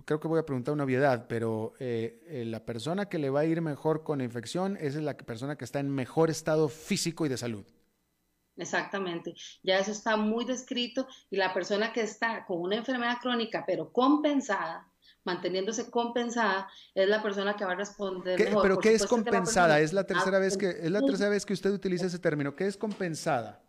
[0.04, 3.40] creo que voy a preguntar una obviedad, pero eh, eh, la persona que le va
[3.40, 7.26] a ir mejor con la infección es la persona que está en mejor estado físico
[7.26, 7.64] y de salud?
[8.57, 13.64] Exactamente, ya eso está muy descrito y la persona que está con una enfermedad crónica
[13.66, 14.90] pero compensada,
[15.24, 18.62] manteniéndose compensada, es la persona que va a responder mejor.
[18.62, 19.80] Pero ¿qué es compensada?
[19.80, 22.57] Es la tercera vez que es la tercera vez que usted utiliza ese término.
[22.57, 23.62] ¿Qué es compensada?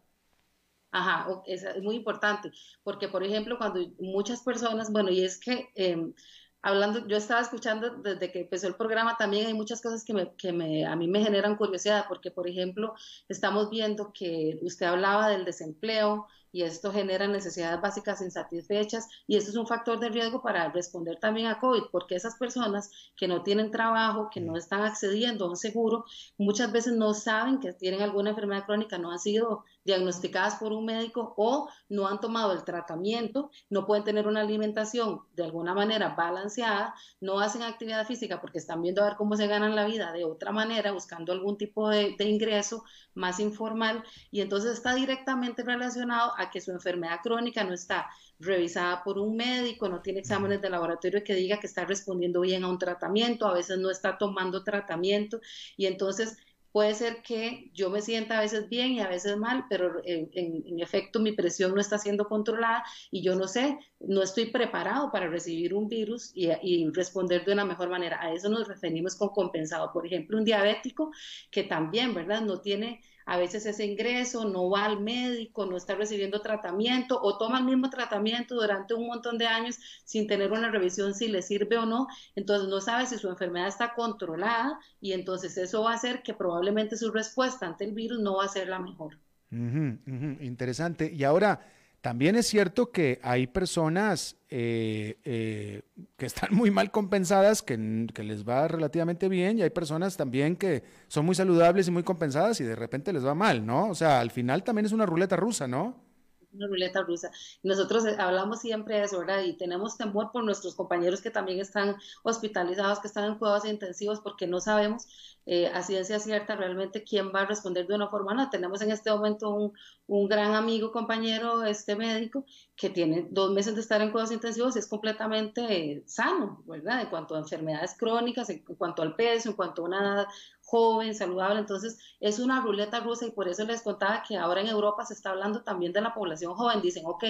[0.91, 2.49] Ajá, es, muy importante,
[2.81, 6.13] porque por ejemplo, cuando muchas personas, bueno, y es que em,
[6.61, 10.33] hablando, yo estaba escuchando desde que empezó el programa, también hay muchas cosas que, me,
[10.35, 12.93] que me, a mí me generan curiosidad, porque por ejemplo,
[13.29, 16.27] estamos viendo que usted hablaba del desempleo,
[16.57, 21.19] y esto genera necesidades básicas insatisfechas y esto es un factor de riesgo para responder
[21.19, 25.49] también a COVID, porque esas personas que no tienen trabajo, que no están accediendo a
[25.49, 26.05] un seguro,
[26.35, 30.85] muchas veces no saben que tienen alguna enfermedad crónica, no han sido diagnosticadas por un
[30.85, 36.15] médico o no han tomado el tratamiento, no pueden tener una alimentación de alguna manera
[36.15, 40.11] balanceada, no hacen actividad física porque están viendo a ver cómo se ganan la vida
[40.11, 42.83] de otra manera, buscando algún tipo de, de ingreso
[43.13, 48.07] más informal y entonces está directamente relacionado a que su enfermedad crónica no está
[48.39, 52.63] revisada por un médico, no tiene exámenes de laboratorio que diga que está respondiendo bien
[52.63, 55.39] a un tratamiento, a veces no está tomando tratamiento
[55.75, 56.37] y entonces
[56.71, 60.79] puede ser que yo me sienta a veces bien y a veces mal, pero en,
[60.79, 65.27] efecto mi presión no está siendo controlada y yo no sé, no estoy preparado para
[65.27, 68.21] recibir un virus y, y, responder de una mejor manera.
[68.21, 69.91] A eso nos referimos con compensado.
[69.91, 71.11] Por ejemplo, un diabético
[71.49, 72.41] que también, ¿verdad?
[72.41, 77.37] No tiene a veces ese ingreso, no va al médico, no está recibiendo tratamiento o
[77.37, 81.41] toma el mismo tratamiento durante un montón de años sin tener una revisión si le
[81.41, 85.91] sirve o no, entonces no sabe si su enfermedad está controlada y entonces eso va
[85.91, 89.17] a hacer que probablemente su respuesta ante el virus no va a ser la mejor.
[89.51, 91.11] Interesante.
[91.13, 91.61] Y ahora,
[92.01, 95.81] también es cierto que hay personas eh, eh,
[96.15, 100.83] que están muy mal compensadas, que, les va relativamente bien, y hay personas también que
[101.07, 103.89] son muy saludables y muy compensadas y de repente les va mal, ¿no?
[103.89, 106.06] O sea, al final también es una ruleta rusa, ¿no?
[106.53, 107.29] Una ruleta rusa.
[107.61, 109.43] Nosotros eh, hablamos siempre de eso, ¿verdad?
[109.43, 114.21] Y tenemos temor por nuestros compañeros que también están hospitalizados, que están en cuidados intensivos,
[114.21, 115.07] porque no sabemos
[115.45, 118.49] eh, a ciencia cierta realmente quién va a responder de una forma no.
[118.49, 119.73] Tenemos en este momento un,
[120.07, 122.45] un, gran amigo, compañero, este médico,
[122.75, 127.01] que tiene dos meses de estar en cuidados intensivos y es completamente sano, ¿verdad?
[127.01, 130.27] En cuanto a enfermedades crónicas, en cuanto al peso, en cuanto a una
[130.67, 131.59] joven, saludable.
[131.59, 135.13] Entonces, es una ruleta rusa y por eso les contaba que ahora en Europa se
[135.13, 136.81] está hablando también de la población joven.
[136.81, 137.23] Dicen, ok,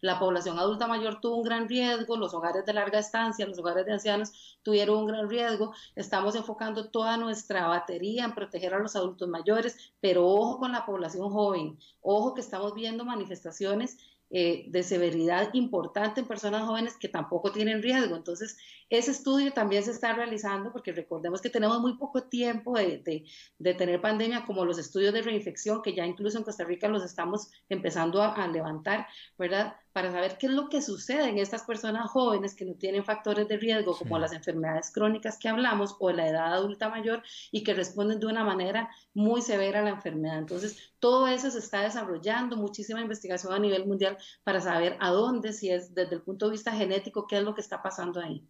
[0.00, 3.84] la población adulta mayor tuvo un gran riesgo, los hogares de larga estancia, los hogares
[3.84, 4.30] de ancianos
[4.62, 5.74] tuvieron un gran riesgo.
[5.96, 10.86] Estamos enfocando toda nuestra batería en proteger a los adultos mayores, pero ojo con la
[10.86, 11.76] población joven.
[12.00, 13.98] Ojo que estamos viendo manifestaciones
[14.30, 18.16] eh, de severidad importante en personas jóvenes que tampoco tienen riesgo.
[18.16, 18.56] Entonces,
[18.98, 23.24] ese estudio también se está realizando porque recordemos que tenemos muy poco tiempo de,
[23.58, 27.04] de, tener pandemia, como los estudios de reinfección, que ya incluso en Costa Rica los
[27.04, 29.06] estamos empezando a, a levantar,
[29.38, 29.76] ¿verdad?
[29.92, 33.48] Para saber qué es lo que sucede en estas personas jóvenes que no tienen factores
[33.48, 37.22] de riesgo, como las enfermedades crónicas que hablamos o la edad adulta mayor
[37.52, 40.38] y que responden de una manera muy severa a la enfermedad.
[40.38, 45.52] Entonces, todo eso se está desarrollando, muchísima investigación a nivel mundial para saber a dónde,
[45.52, 48.46] si es desde el punto de vista genético, qué es lo que está pasando ahí.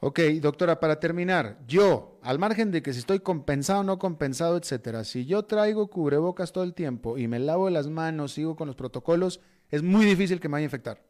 [0.00, 4.56] Ok, doctora, para terminar, yo, al margen de que si estoy compensado o no compensado,
[4.58, 8.66] etcétera, si yo traigo cubrebocas todo el tiempo y me lavo las manos, sigo con
[8.66, 9.40] los protocolos,
[9.70, 11.02] es muy difícil que me vaya a infectar.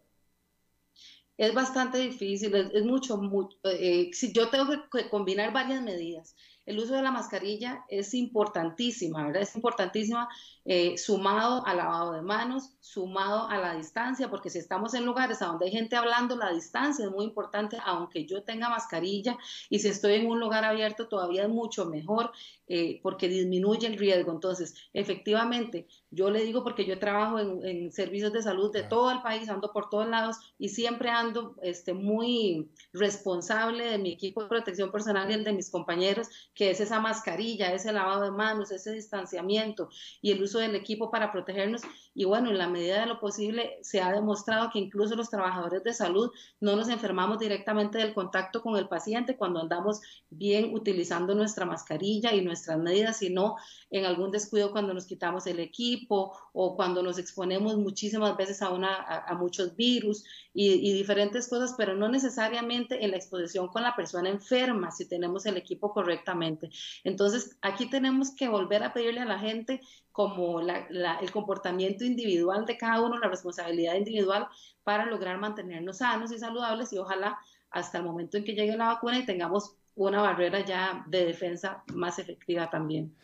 [1.36, 6.34] Es bastante difícil, es, mucho, mucho eh, si yo tengo que combinar varias medidas
[6.66, 9.42] el uso de la mascarilla es importantísima, ¿verdad?
[9.42, 10.28] Es importantísima
[10.68, 15.40] eh, sumado al lavado de manos, sumado a la distancia, porque si estamos en lugares
[15.40, 19.38] a donde hay gente hablando, la distancia es muy importante, aunque yo tenga mascarilla,
[19.70, 22.32] y si estoy en un lugar abierto todavía es mucho mejor,
[22.68, 24.32] eh, porque disminuye el riesgo.
[24.32, 29.22] Entonces, efectivamente, yo le digo porque yo trabajo en, servicios de salud de todo el
[29.22, 34.48] país, ando por todos lados y siempre ando este, muy responsable de mi equipo de
[34.48, 38.72] protección personal y el de mis compañeros, que es esa mascarilla, ese lavado de manos,
[38.72, 39.88] ese distanciamiento
[40.20, 41.82] y el uso del equipo para protegernos.
[42.14, 45.84] Y bueno, en la medida de lo posible se ha demostrado que incluso los trabajadores
[45.84, 46.30] de salud
[46.60, 50.00] no nos enfermamos directamente del contacto con el paciente cuando andamos
[50.30, 53.56] bien utilizando nuestra mascarilla y nuestras medidas, sino
[53.90, 58.70] en algún descuido cuando nos quitamos el equipo o cuando nos exponemos muchísimas veces a,
[58.70, 63.82] una, a, muchos virus y, y diferentes cosas, pero no necesariamente en la exposición con
[63.82, 66.70] la persona enferma si tenemos el equipo correctamente.
[67.04, 69.80] Entonces, aquí tenemos que volver a pedirle a la gente
[70.16, 74.48] como el comportamiento individual de cada uno, la responsabilidad individual
[74.82, 77.36] para lograr mantenernos sanos y saludables y ojalá
[77.70, 81.84] hasta el momento en que llegue la vacuna y tengamos una barrera ya de defensa
[81.92, 83.14] más efectiva también.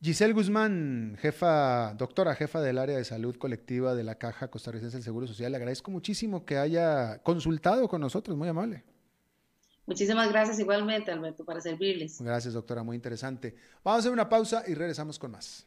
[0.00, 5.04] Giselle Guzmán, jefa, doctora jefa del área de salud colectiva de la Caja Costarricense del
[5.04, 8.84] Seguro Social, le agradezco muchísimo que haya consultado con nosotros, muy amable.
[9.84, 12.22] Muchísimas gracias igualmente, Alberto, para servirles.
[12.22, 13.54] Gracias, doctora, muy interesante.
[13.84, 15.66] Vamos a hacer una pausa y regresamos con más.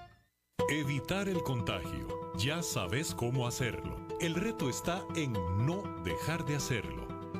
[0.73, 2.07] Evitar el contagio.
[2.37, 3.97] Ya sabes cómo hacerlo.
[4.21, 7.00] El reto está en no dejar de hacerlo.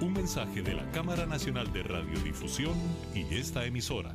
[0.00, 2.74] Un mensaje de la Cámara Nacional de Radiodifusión
[3.16, 4.14] y esta emisora.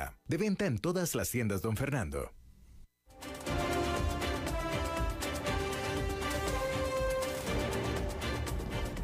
[0.27, 2.31] De venta en todas las tiendas, don Fernando.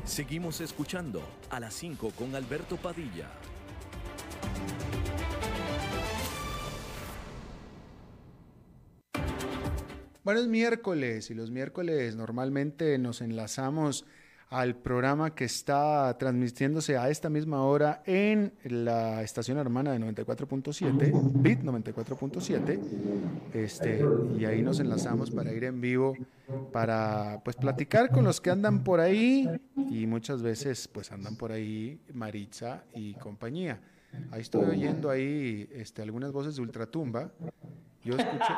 [0.06, 3.30] Seguimos escuchando a las 5 con Alberto Padilla.
[10.24, 14.06] Bueno, es miércoles y los miércoles normalmente nos enlazamos
[14.50, 21.32] al programa que está transmitiéndose a esta misma hora en la estación hermana de 94.7,
[21.34, 22.80] BIT 94.7,
[23.54, 24.06] este,
[24.38, 26.16] y ahí nos enlazamos para ir en vivo,
[26.72, 29.50] para pues platicar con los que andan por ahí,
[29.90, 33.82] y muchas veces pues andan por ahí Maritza y compañía.
[34.32, 37.30] Ahí estoy oyendo ahí este, algunas voces de ultratumba.
[38.02, 38.54] Yo escucho,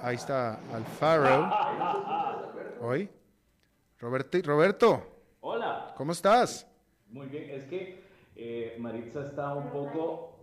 [0.00, 1.50] ahí está Alfaro,
[2.80, 3.10] hoy.
[4.04, 5.02] Roberto, Roberto.
[5.40, 5.94] Hola.
[5.96, 6.66] ¿Cómo estás?
[7.08, 8.04] Muy bien, es que
[8.36, 10.40] eh, Maritza está un poco...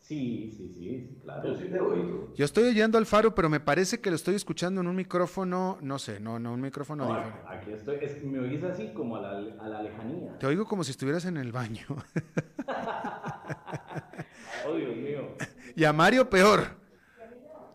[0.00, 1.48] Sí, sí, sí, claro.
[1.48, 2.32] Yo sí te oigo.
[2.34, 5.78] Yo estoy oyendo al faro, pero me parece que lo estoy escuchando en un micrófono,
[5.80, 7.14] no sé, no, no, un micrófono no,
[7.46, 9.30] Aquí estoy, me oís así como a la,
[9.62, 10.36] a la, lejanía.
[10.40, 11.86] Te oigo como si estuvieras en el baño.
[14.66, 15.36] oh, Dios mío.
[15.76, 16.62] Y a Mario peor.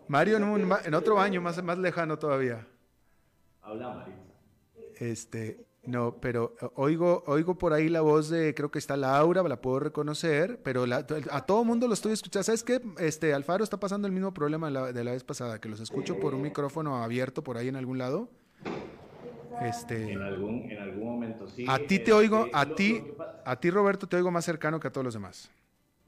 [0.10, 2.68] Mario en, en otro baño más, más lejano todavía.
[3.68, 4.34] Habla, Maritza.
[5.00, 9.42] Este, No, pero eh, oigo, oigo por ahí la voz de, creo que está Laura,
[9.44, 12.44] la puedo reconocer, pero la- a todo mundo lo estoy escuchando.
[12.44, 12.82] ¿Sabes qué?
[13.00, 15.80] Este, Alfaro está pasando el mismo problema de la, de la vez pasada, que los
[15.80, 18.28] escucho por un micrófono abierto por ahí en algún lado.
[19.62, 21.64] Este, En algún, en algún momento sí.
[21.70, 23.02] a ti te este, oigo, a lo- ti,
[23.46, 25.50] a ti Roberto te oigo más cercano que a todos los demás.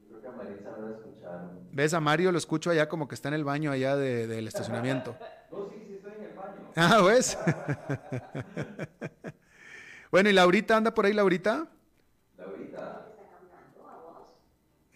[0.08, 1.50] Creo que a Maritza no la escucharon.
[1.72, 1.94] ¿Ves?
[1.94, 5.16] A Mario lo escucho allá como que está en el baño allá de- del estacionamiento.
[5.50, 6.59] No, sí, sí, estoy en el baño.
[6.76, 7.36] Ah, ¿ves?
[10.10, 11.68] bueno, ¿y Laurita anda por ahí, Laurita?
[12.38, 13.06] Laurita.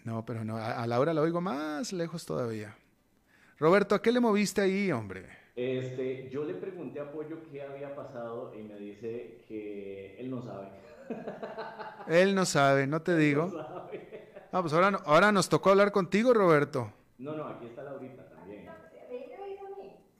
[0.03, 2.75] No, pero no, a, a Laura la oigo más lejos todavía.
[3.57, 5.27] Roberto, ¿a qué le moviste ahí, hombre?
[5.55, 10.41] Este, yo le pregunté a Pollo qué había pasado y me dice que él no
[10.41, 10.67] sabe.
[12.07, 13.47] Él no sabe, no te digo.
[13.47, 14.19] No sabe.
[14.51, 16.91] Ah, pues ahora, ahora nos tocó hablar contigo, Roberto.
[17.17, 18.24] No, no, aquí está Laurita.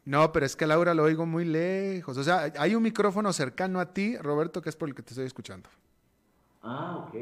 [0.06, 2.18] No, pero es que a Laura lo oigo muy lejos.
[2.18, 5.10] O sea, hay un micrófono cercano a ti, Roberto, que es por el que te
[5.10, 5.68] estoy escuchando.
[6.62, 7.16] Ah, ok.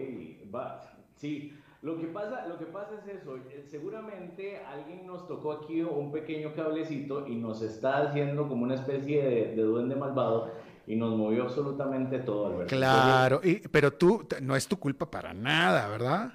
[0.53, 0.81] Va.
[1.15, 3.37] Sí, lo que pasa, lo que pasa es eso.
[3.37, 8.75] eh, Seguramente alguien nos tocó aquí un pequeño cablecito y nos está haciendo como una
[8.75, 10.51] especie de, de duende malvado
[10.85, 12.75] y nos movió absolutamente todo, Alberto.
[12.75, 16.33] Claro, y, pero tú, no es tu culpa para nada, ¿verdad?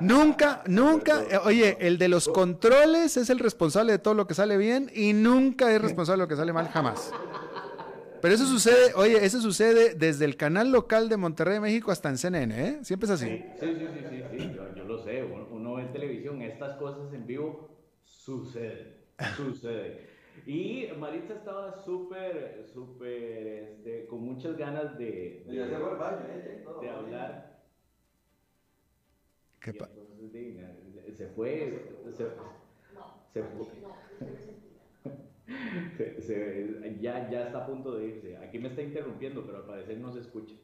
[0.00, 4.56] Nunca, nunca, oye, el de los controles es el responsable de todo lo que sale
[4.56, 7.10] bien y nunca es responsable de lo que sale mal jamás.
[8.22, 12.18] Pero eso sucede, oye, eso sucede desde el canal local de Monterrey, México, hasta en
[12.18, 12.78] CNN, ¿eh?
[12.82, 13.26] Siempre es así.
[13.58, 15.22] Sí, sí, sí, sí, sí, sí, Yo, yo lo sé.
[15.22, 17.70] Uno, uno ve en televisión, estas cosas en vivo
[18.04, 18.94] suceden,
[19.36, 20.10] sucede.
[20.46, 27.49] Y Maritza estaba súper, súper, este, con muchas ganas de, de hablar.
[29.60, 32.12] ¿Qué Y entonces, de- se fue, se,
[33.32, 33.66] se fue.
[35.96, 38.36] Se- se- ya, ya está a punto de irse.
[38.38, 40.54] Aquí me está interrumpiendo, pero al parecer no se escucha.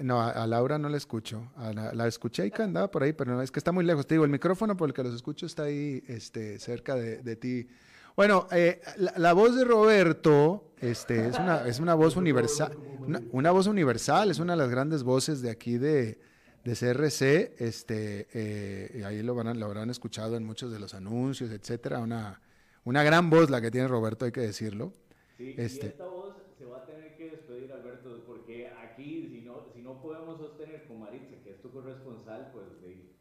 [0.00, 1.50] No, a, a Laura no la escucho.
[1.56, 3.84] A la, la escuché y que andaba por ahí, pero no, es que está muy
[3.84, 4.06] lejos.
[4.06, 7.36] Te digo, el micrófono por el que los escucho está ahí este, cerca de, de
[7.36, 7.68] ti.
[8.16, 12.72] Bueno, eh, la, la voz de Roberto este, es, una, es una voz universal.
[13.06, 16.18] Una, una voz universal, es una de las grandes voces de aquí de,
[16.64, 17.54] de CRC.
[17.58, 21.50] Este, eh, y ahí lo, van a- lo habrán escuchado en muchos de los anuncios,
[21.50, 22.00] etcétera.
[22.00, 22.40] Una,
[22.84, 24.92] una gran voz la que tiene Roberto, hay que decirlo.
[25.36, 29.40] Sí, Este- y esta voz se va a tener que despedir, Alberto, porque aquí, si
[29.42, 33.12] no, si no podemos sostener con Maritza, que es tu corresponsal, pues de,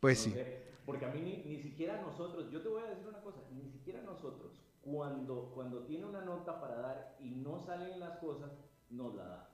[0.00, 0.38] Pues no sí.
[0.38, 3.40] sé, porque a mí ni, ni siquiera nosotros, yo te voy a decir una cosa,
[3.52, 8.50] ni siquiera nosotros, cuando, cuando tiene una nota para dar y no salen las cosas,
[8.88, 9.50] nos la da.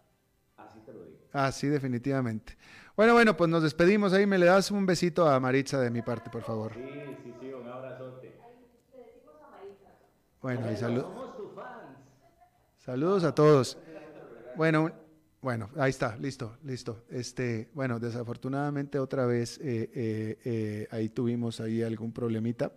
[0.57, 1.19] Así te lo digo.
[1.33, 2.57] Ah, sí, definitivamente.
[2.97, 4.27] Bueno, bueno, pues nos despedimos ahí.
[4.27, 6.73] Me le das un besito a Maritza de mi parte, por favor.
[6.75, 6.81] Sí,
[7.25, 8.33] sí, sí, un abrazote.
[10.41, 11.99] Bueno, y salu- Somos tus fans.
[12.79, 13.77] saludos a todos.
[14.57, 14.91] Bueno,
[15.43, 17.05] bueno, ahí está, listo, listo.
[17.11, 22.73] Este, bueno, desafortunadamente otra vez eh, eh, eh, ahí tuvimos ahí algún problemita.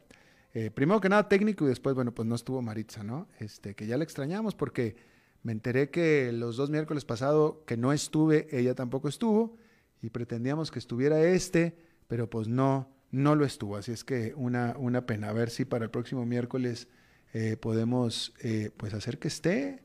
[0.53, 3.27] Eh, primero que nada técnico y después, bueno, pues no estuvo Maritza, ¿no?
[3.39, 4.95] Este, que ya la extrañamos porque
[5.43, 9.55] me enteré que los dos miércoles pasado que no estuve, ella tampoco estuvo
[10.01, 11.77] y pretendíamos que estuviera este,
[12.07, 13.77] pero pues no, no lo estuvo.
[13.77, 15.29] Así es que una, una pena.
[15.29, 16.87] A ver si para el próximo miércoles
[17.33, 19.83] eh, podemos eh, pues hacer que esté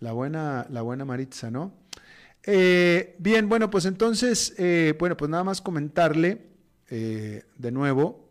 [0.00, 1.72] la buena, la buena Maritza, ¿no?
[2.46, 4.54] Eh, bien, bueno, pues entonces,
[4.98, 6.42] bueno, pues nada más comentarle
[6.90, 8.28] de nuevo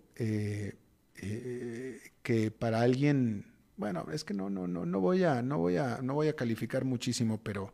[2.21, 5.99] que para alguien, bueno, es que no, no, no, no voy a, no voy a,
[6.03, 7.73] no voy a calificar muchísimo, pero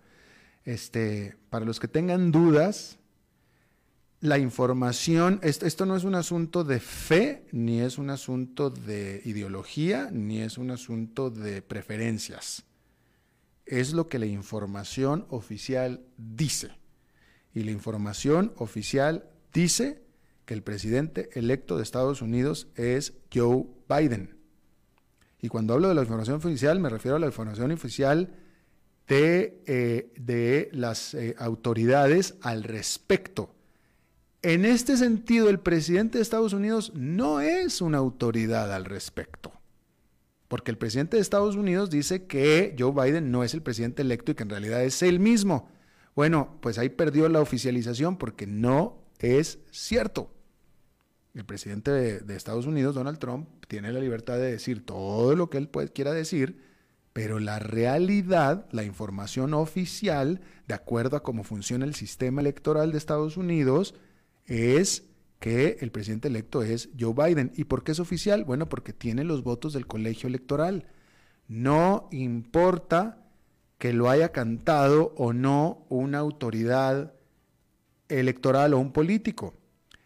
[0.64, 2.99] este, para los que tengan dudas,
[4.22, 10.10] la información, esto, no es un asunto de fe, ni es un asunto de ideología,
[10.12, 12.66] ni es un asunto de preferencias.
[13.66, 16.72] Es lo que la información oficial dice.
[17.54, 20.04] Y la información oficial dice
[20.46, 24.38] que el presidente electo de Estados Unidos es Joe Biden.
[25.42, 28.34] Y cuando hablo de la información oficial, me refiero a la información oficial
[29.08, 33.56] de, eh, de las eh, autoridades al respecto.
[34.42, 39.52] En este sentido, el presidente de Estados Unidos no es una autoridad al respecto.
[40.48, 44.32] Porque el presidente de Estados Unidos dice que Joe Biden no es el presidente electo
[44.32, 45.70] y que en realidad es él mismo.
[46.16, 50.34] Bueno, pues ahí perdió la oficialización porque no es cierto.
[51.34, 55.58] El presidente de, Estados Unidos, Donald Trump, tiene la libertad de decir todo lo que
[55.58, 56.62] él quiera decir,
[57.14, 62.98] pero la realidad, la información oficial, de acuerdo a cómo funciona el sistema electoral de
[62.98, 63.94] Estados Unidos,
[64.50, 65.04] es
[65.40, 67.54] que el presidente electo es Joe Biden.
[67.56, 68.44] ¿Y por qué es oficial?
[68.44, 70.86] Bueno, porque tiene los votos del colegio electoral.
[71.48, 73.26] No importa
[73.78, 77.14] que lo haya cantado o no una autoridad
[78.10, 79.54] electoral o un político.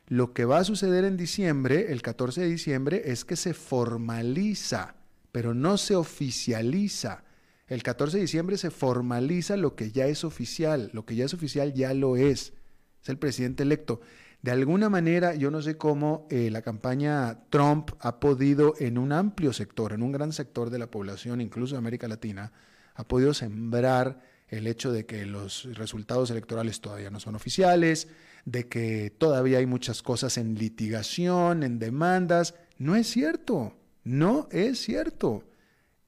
[0.07, 4.95] Lo que va a suceder en diciembre, el 14 de diciembre, es que se formaliza,
[5.31, 7.23] pero no se oficializa.
[7.67, 11.33] El 14 de diciembre se formaliza lo que ya es oficial, lo que ya es
[11.33, 12.53] oficial ya lo es.
[13.01, 14.01] Es el presidente electo.
[14.43, 19.13] De alguna manera, yo no sé cómo eh, la campaña Trump ha podido en un
[19.13, 22.51] amplio sector, en un gran sector de la población, incluso de América Latina,
[22.93, 24.19] ha podido sembrar
[24.49, 28.09] el hecho de que los resultados electorales todavía no son oficiales,
[28.43, 32.53] de que todavía hay muchas cosas en litigación, en demandas.
[32.77, 35.45] No es cierto, no es cierto.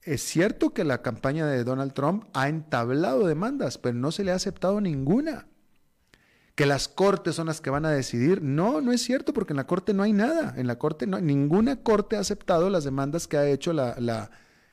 [0.01, 4.33] Es cierto que la campaña de Donald Trump ha entablado demandas, pero no se le
[4.33, 5.47] ha aceptado ninguna.
[6.55, 8.41] Que las cortes son las que van a decidir.
[8.41, 10.53] No, no es cierto, porque en la corte no hay nada.
[10.57, 14.31] En la corte ninguna corte ha aceptado las demandas que ha hecho la, la,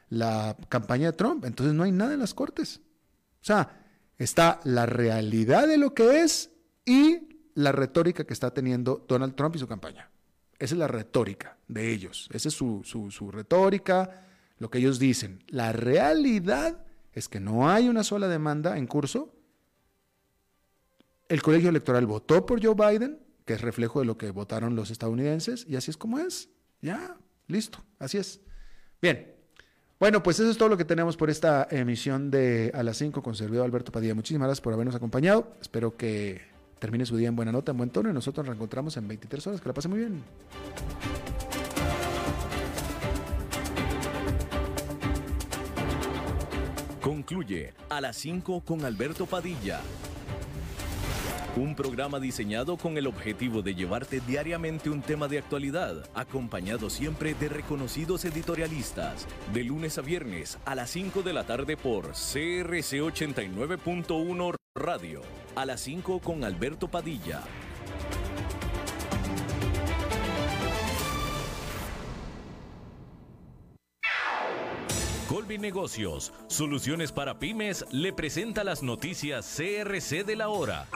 [0.08, 1.44] la campaña de Trump.
[1.44, 2.80] Entonces no hay nada en las cortes.
[3.40, 3.84] O sea,
[4.16, 6.50] está la realidad de lo que es
[6.84, 10.10] y la retórica que está teniendo Donald Trump y su campaña.
[10.58, 12.28] Esa es la retórica de ellos.
[12.32, 14.26] Esa es su, su, su retórica,
[14.58, 15.42] lo que ellos dicen.
[15.48, 19.34] La realidad es que no hay una sola demanda en curso.
[21.32, 24.90] El colegio electoral votó por Joe Biden, que es reflejo de lo que votaron los
[24.90, 26.50] estadounidenses, y así es como es.
[26.82, 27.16] Ya,
[27.46, 28.42] listo, así es.
[29.00, 29.34] Bien.
[29.98, 33.22] Bueno, pues eso es todo lo que tenemos por esta emisión de A las 5
[33.22, 34.14] con servidor Alberto Padilla.
[34.14, 35.54] Muchísimas gracias por habernos acompañado.
[35.58, 36.42] Espero que
[36.78, 39.46] termine su día en buena nota, en buen tono y nosotros nos reencontramos en 23
[39.46, 39.60] horas.
[39.62, 40.22] Que la pase muy bien.
[47.00, 49.80] Concluye a las 5 con Alberto Padilla.
[51.54, 57.34] Un programa diseñado con el objetivo de llevarte diariamente un tema de actualidad, acompañado siempre
[57.34, 63.02] de reconocidos editorialistas, de lunes a viernes a las 5 de la tarde por CRC
[63.02, 65.20] 89.1 Radio,
[65.54, 67.42] a las 5 con Alberto Padilla.
[75.28, 80.88] Colby Negocios, soluciones para pymes, le presenta las noticias CRC de la hora.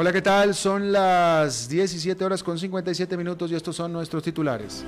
[0.00, 0.54] Hola, ¿qué tal?
[0.54, 4.84] Son las 17 horas con 57 minutos y estos son nuestros titulares.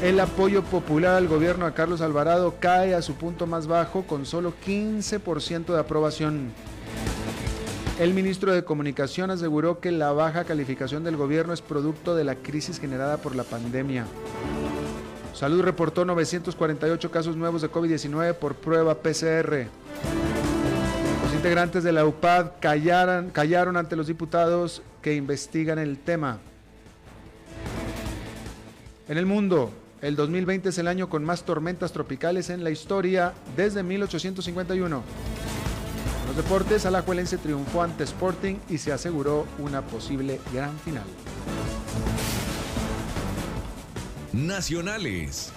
[0.00, 4.24] El apoyo popular al gobierno de Carlos Alvarado cae a su punto más bajo con
[4.24, 6.52] solo 15% de aprobación.
[7.98, 12.36] El ministro de Comunicación aseguró que la baja calificación del gobierno es producto de la
[12.36, 14.06] crisis generada por la pandemia.
[15.34, 19.66] Salud reportó 948 casos nuevos de COVID-19 por prueba PCR.
[21.42, 26.38] Integrantes de la UPAD callaron, callaron ante los diputados que investigan el tema.
[29.08, 29.72] En el mundo,
[30.02, 35.02] el 2020 es el año con más tormentas tropicales en la historia desde 1851.
[36.20, 41.02] En los deportes, Alajuelense triunfó ante Sporting y se aseguró una posible gran final.
[44.32, 45.52] Nacionales.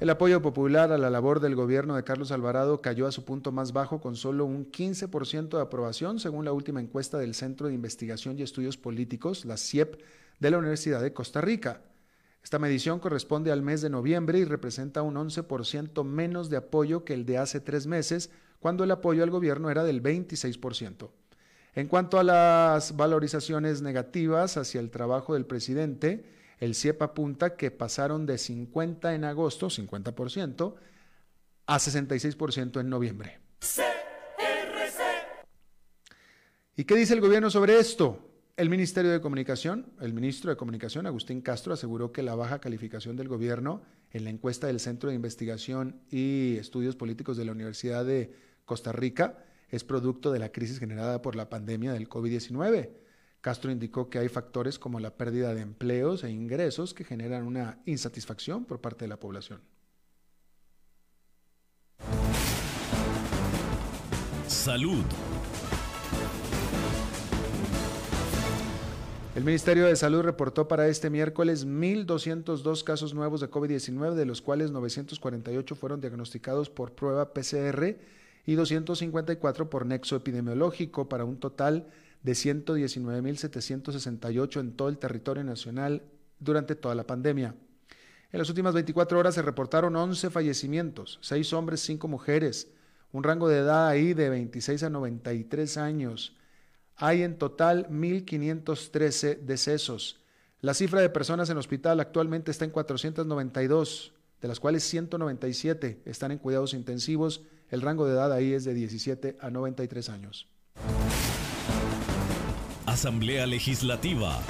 [0.00, 3.52] El apoyo popular a la labor del gobierno de Carlos Alvarado cayó a su punto
[3.52, 7.74] más bajo con solo un 15% de aprobación, según la última encuesta del Centro de
[7.74, 10.00] Investigación y Estudios Políticos, la CIEP,
[10.38, 11.82] de la Universidad de Costa Rica.
[12.42, 17.12] Esta medición corresponde al mes de noviembre y representa un 11% menos de apoyo que
[17.12, 21.10] el de hace tres meses, cuando el apoyo al gobierno era del 26%.
[21.74, 26.24] En cuanto a las valorizaciones negativas hacia el trabajo del presidente,
[26.60, 30.74] el CIEP apunta que pasaron de 50 en agosto, 50%,
[31.66, 33.40] a 66% en noviembre.
[36.76, 38.26] ¿Y qué dice el gobierno sobre esto?
[38.56, 43.16] El Ministerio de Comunicación, el ministro de Comunicación, Agustín Castro, aseguró que la baja calificación
[43.16, 48.04] del gobierno en la encuesta del Centro de Investigación y Estudios Políticos de la Universidad
[48.04, 48.34] de
[48.66, 52.90] Costa Rica es producto de la crisis generada por la pandemia del COVID-19.
[53.40, 57.78] Castro indicó que hay factores como la pérdida de empleos e ingresos que generan una
[57.86, 59.60] insatisfacción por parte de la población.
[64.46, 65.04] Salud.
[69.34, 74.42] El Ministerio de Salud reportó para este miércoles 1.202 casos nuevos de COVID-19, de los
[74.42, 77.96] cuales 948 fueron diagnosticados por prueba PCR
[78.44, 81.90] y 254 por nexo epidemiológico, para un total de
[82.24, 86.02] 119.768 en todo el territorio nacional
[86.38, 87.54] durante toda la pandemia.
[88.32, 92.70] En las últimas 24 horas se reportaron 11 fallecimientos, 6 hombres, 5 mujeres,
[93.12, 96.36] un rango de edad ahí de 26 a 93 años.
[96.96, 100.20] Hay en total 1.513 decesos.
[100.60, 106.30] La cifra de personas en hospital actualmente está en 492, de las cuales 197 están
[106.30, 107.42] en cuidados intensivos.
[107.68, 110.48] El rango de edad ahí es de 17 a 93 años.
[112.90, 114.40] Asamblea Legislativa.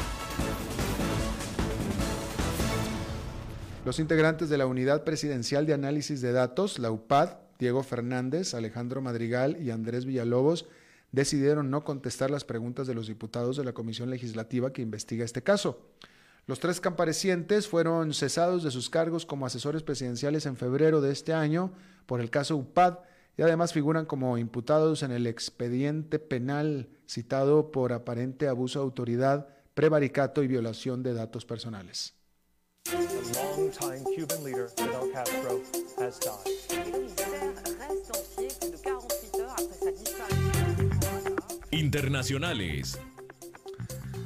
[3.85, 9.03] Los integrantes de la Unidad Presidencial de Análisis de Datos, la UPAD, Diego Fernández, Alejandro
[9.03, 10.67] Madrigal y Andrés Villalobos,
[11.13, 15.43] decidieron no contestar las preguntas de los diputados de la Comisión Legislativa que investiga este
[15.43, 15.91] caso.
[16.47, 21.35] Los tres comparecientes fueron cesados de sus cargos como asesores presidenciales en febrero de este
[21.35, 21.75] año
[22.07, 23.01] por el caso UPAD
[23.41, 29.49] y además figuran como imputados en el expediente penal citado por aparente abuso de autoridad,
[29.73, 32.13] prevaricato y violación de datos personales.
[41.71, 42.99] Internacionales.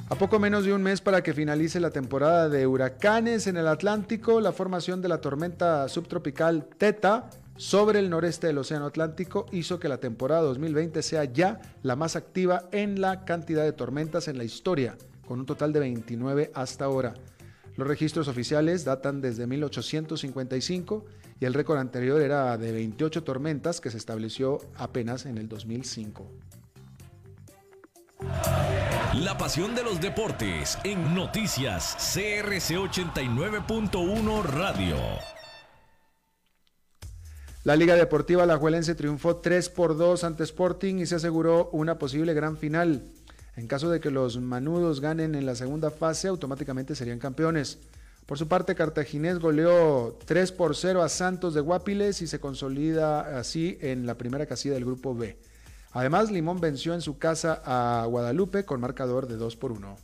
[0.08, 3.68] A poco menos de un mes para que finalice la temporada de huracanes en el
[3.68, 9.78] Atlántico, la formación de la tormenta subtropical Teta sobre el noreste del Océano Atlántico hizo
[9.78, 14.38] que la temporada 2020 sea ya la más activa en la cantidad de tormentas en
[14.38, 14.96] la historia,
[15.26, 17.14] con un total de 29 hasta ahora.
[17.76, 21.04] Los registros oficiales datan desde 1855
[21.40, 26.30] y el récord anterior era de 28 tormentas que se estableció apenas en el 2005.
[29.14, 35.33] La pasión de los deportes en noticias CRC 89.1 Radio.
[37.64, 42.34] La Liga Deportiva Alajuelense triunfó 3 por 2 ante Sporting y se aseguró una posible
[42.34, 43.10] gran final.
[43.56, 47.78] En caso de que los manudos ganen en la segunda fase, automáticamente serían campeones.
[48.26, 53.38] Por su parte, Cartaginés goleó 3 por 0 a Santos de Guapiles y se consolida
[53.38, 55.38] así en la primera casilla del grupo B.
[55.92, 59.96] Además, Limón venció en su casa a Guadalupe con marcador de 2 por 1.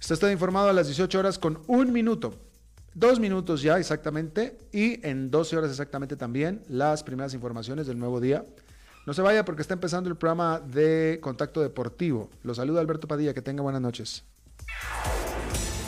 [0.00, 2.49] Está usted informado a las 18 horas con un minuto.
[2.94, 8.20] Dos minutos ya exactamente y en 12 horas exactamente también las primeras informaciones del nuevo
[8.20, 8.44] día.
[9.06, 12.30] No se vaya porque está empezando el programa de Contacto Deportivo.
[12.42, 14.24] Lo saluda Alberto Padilla, que tenga buenas noches.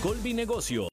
[0.02, 0.88] Colby Negocio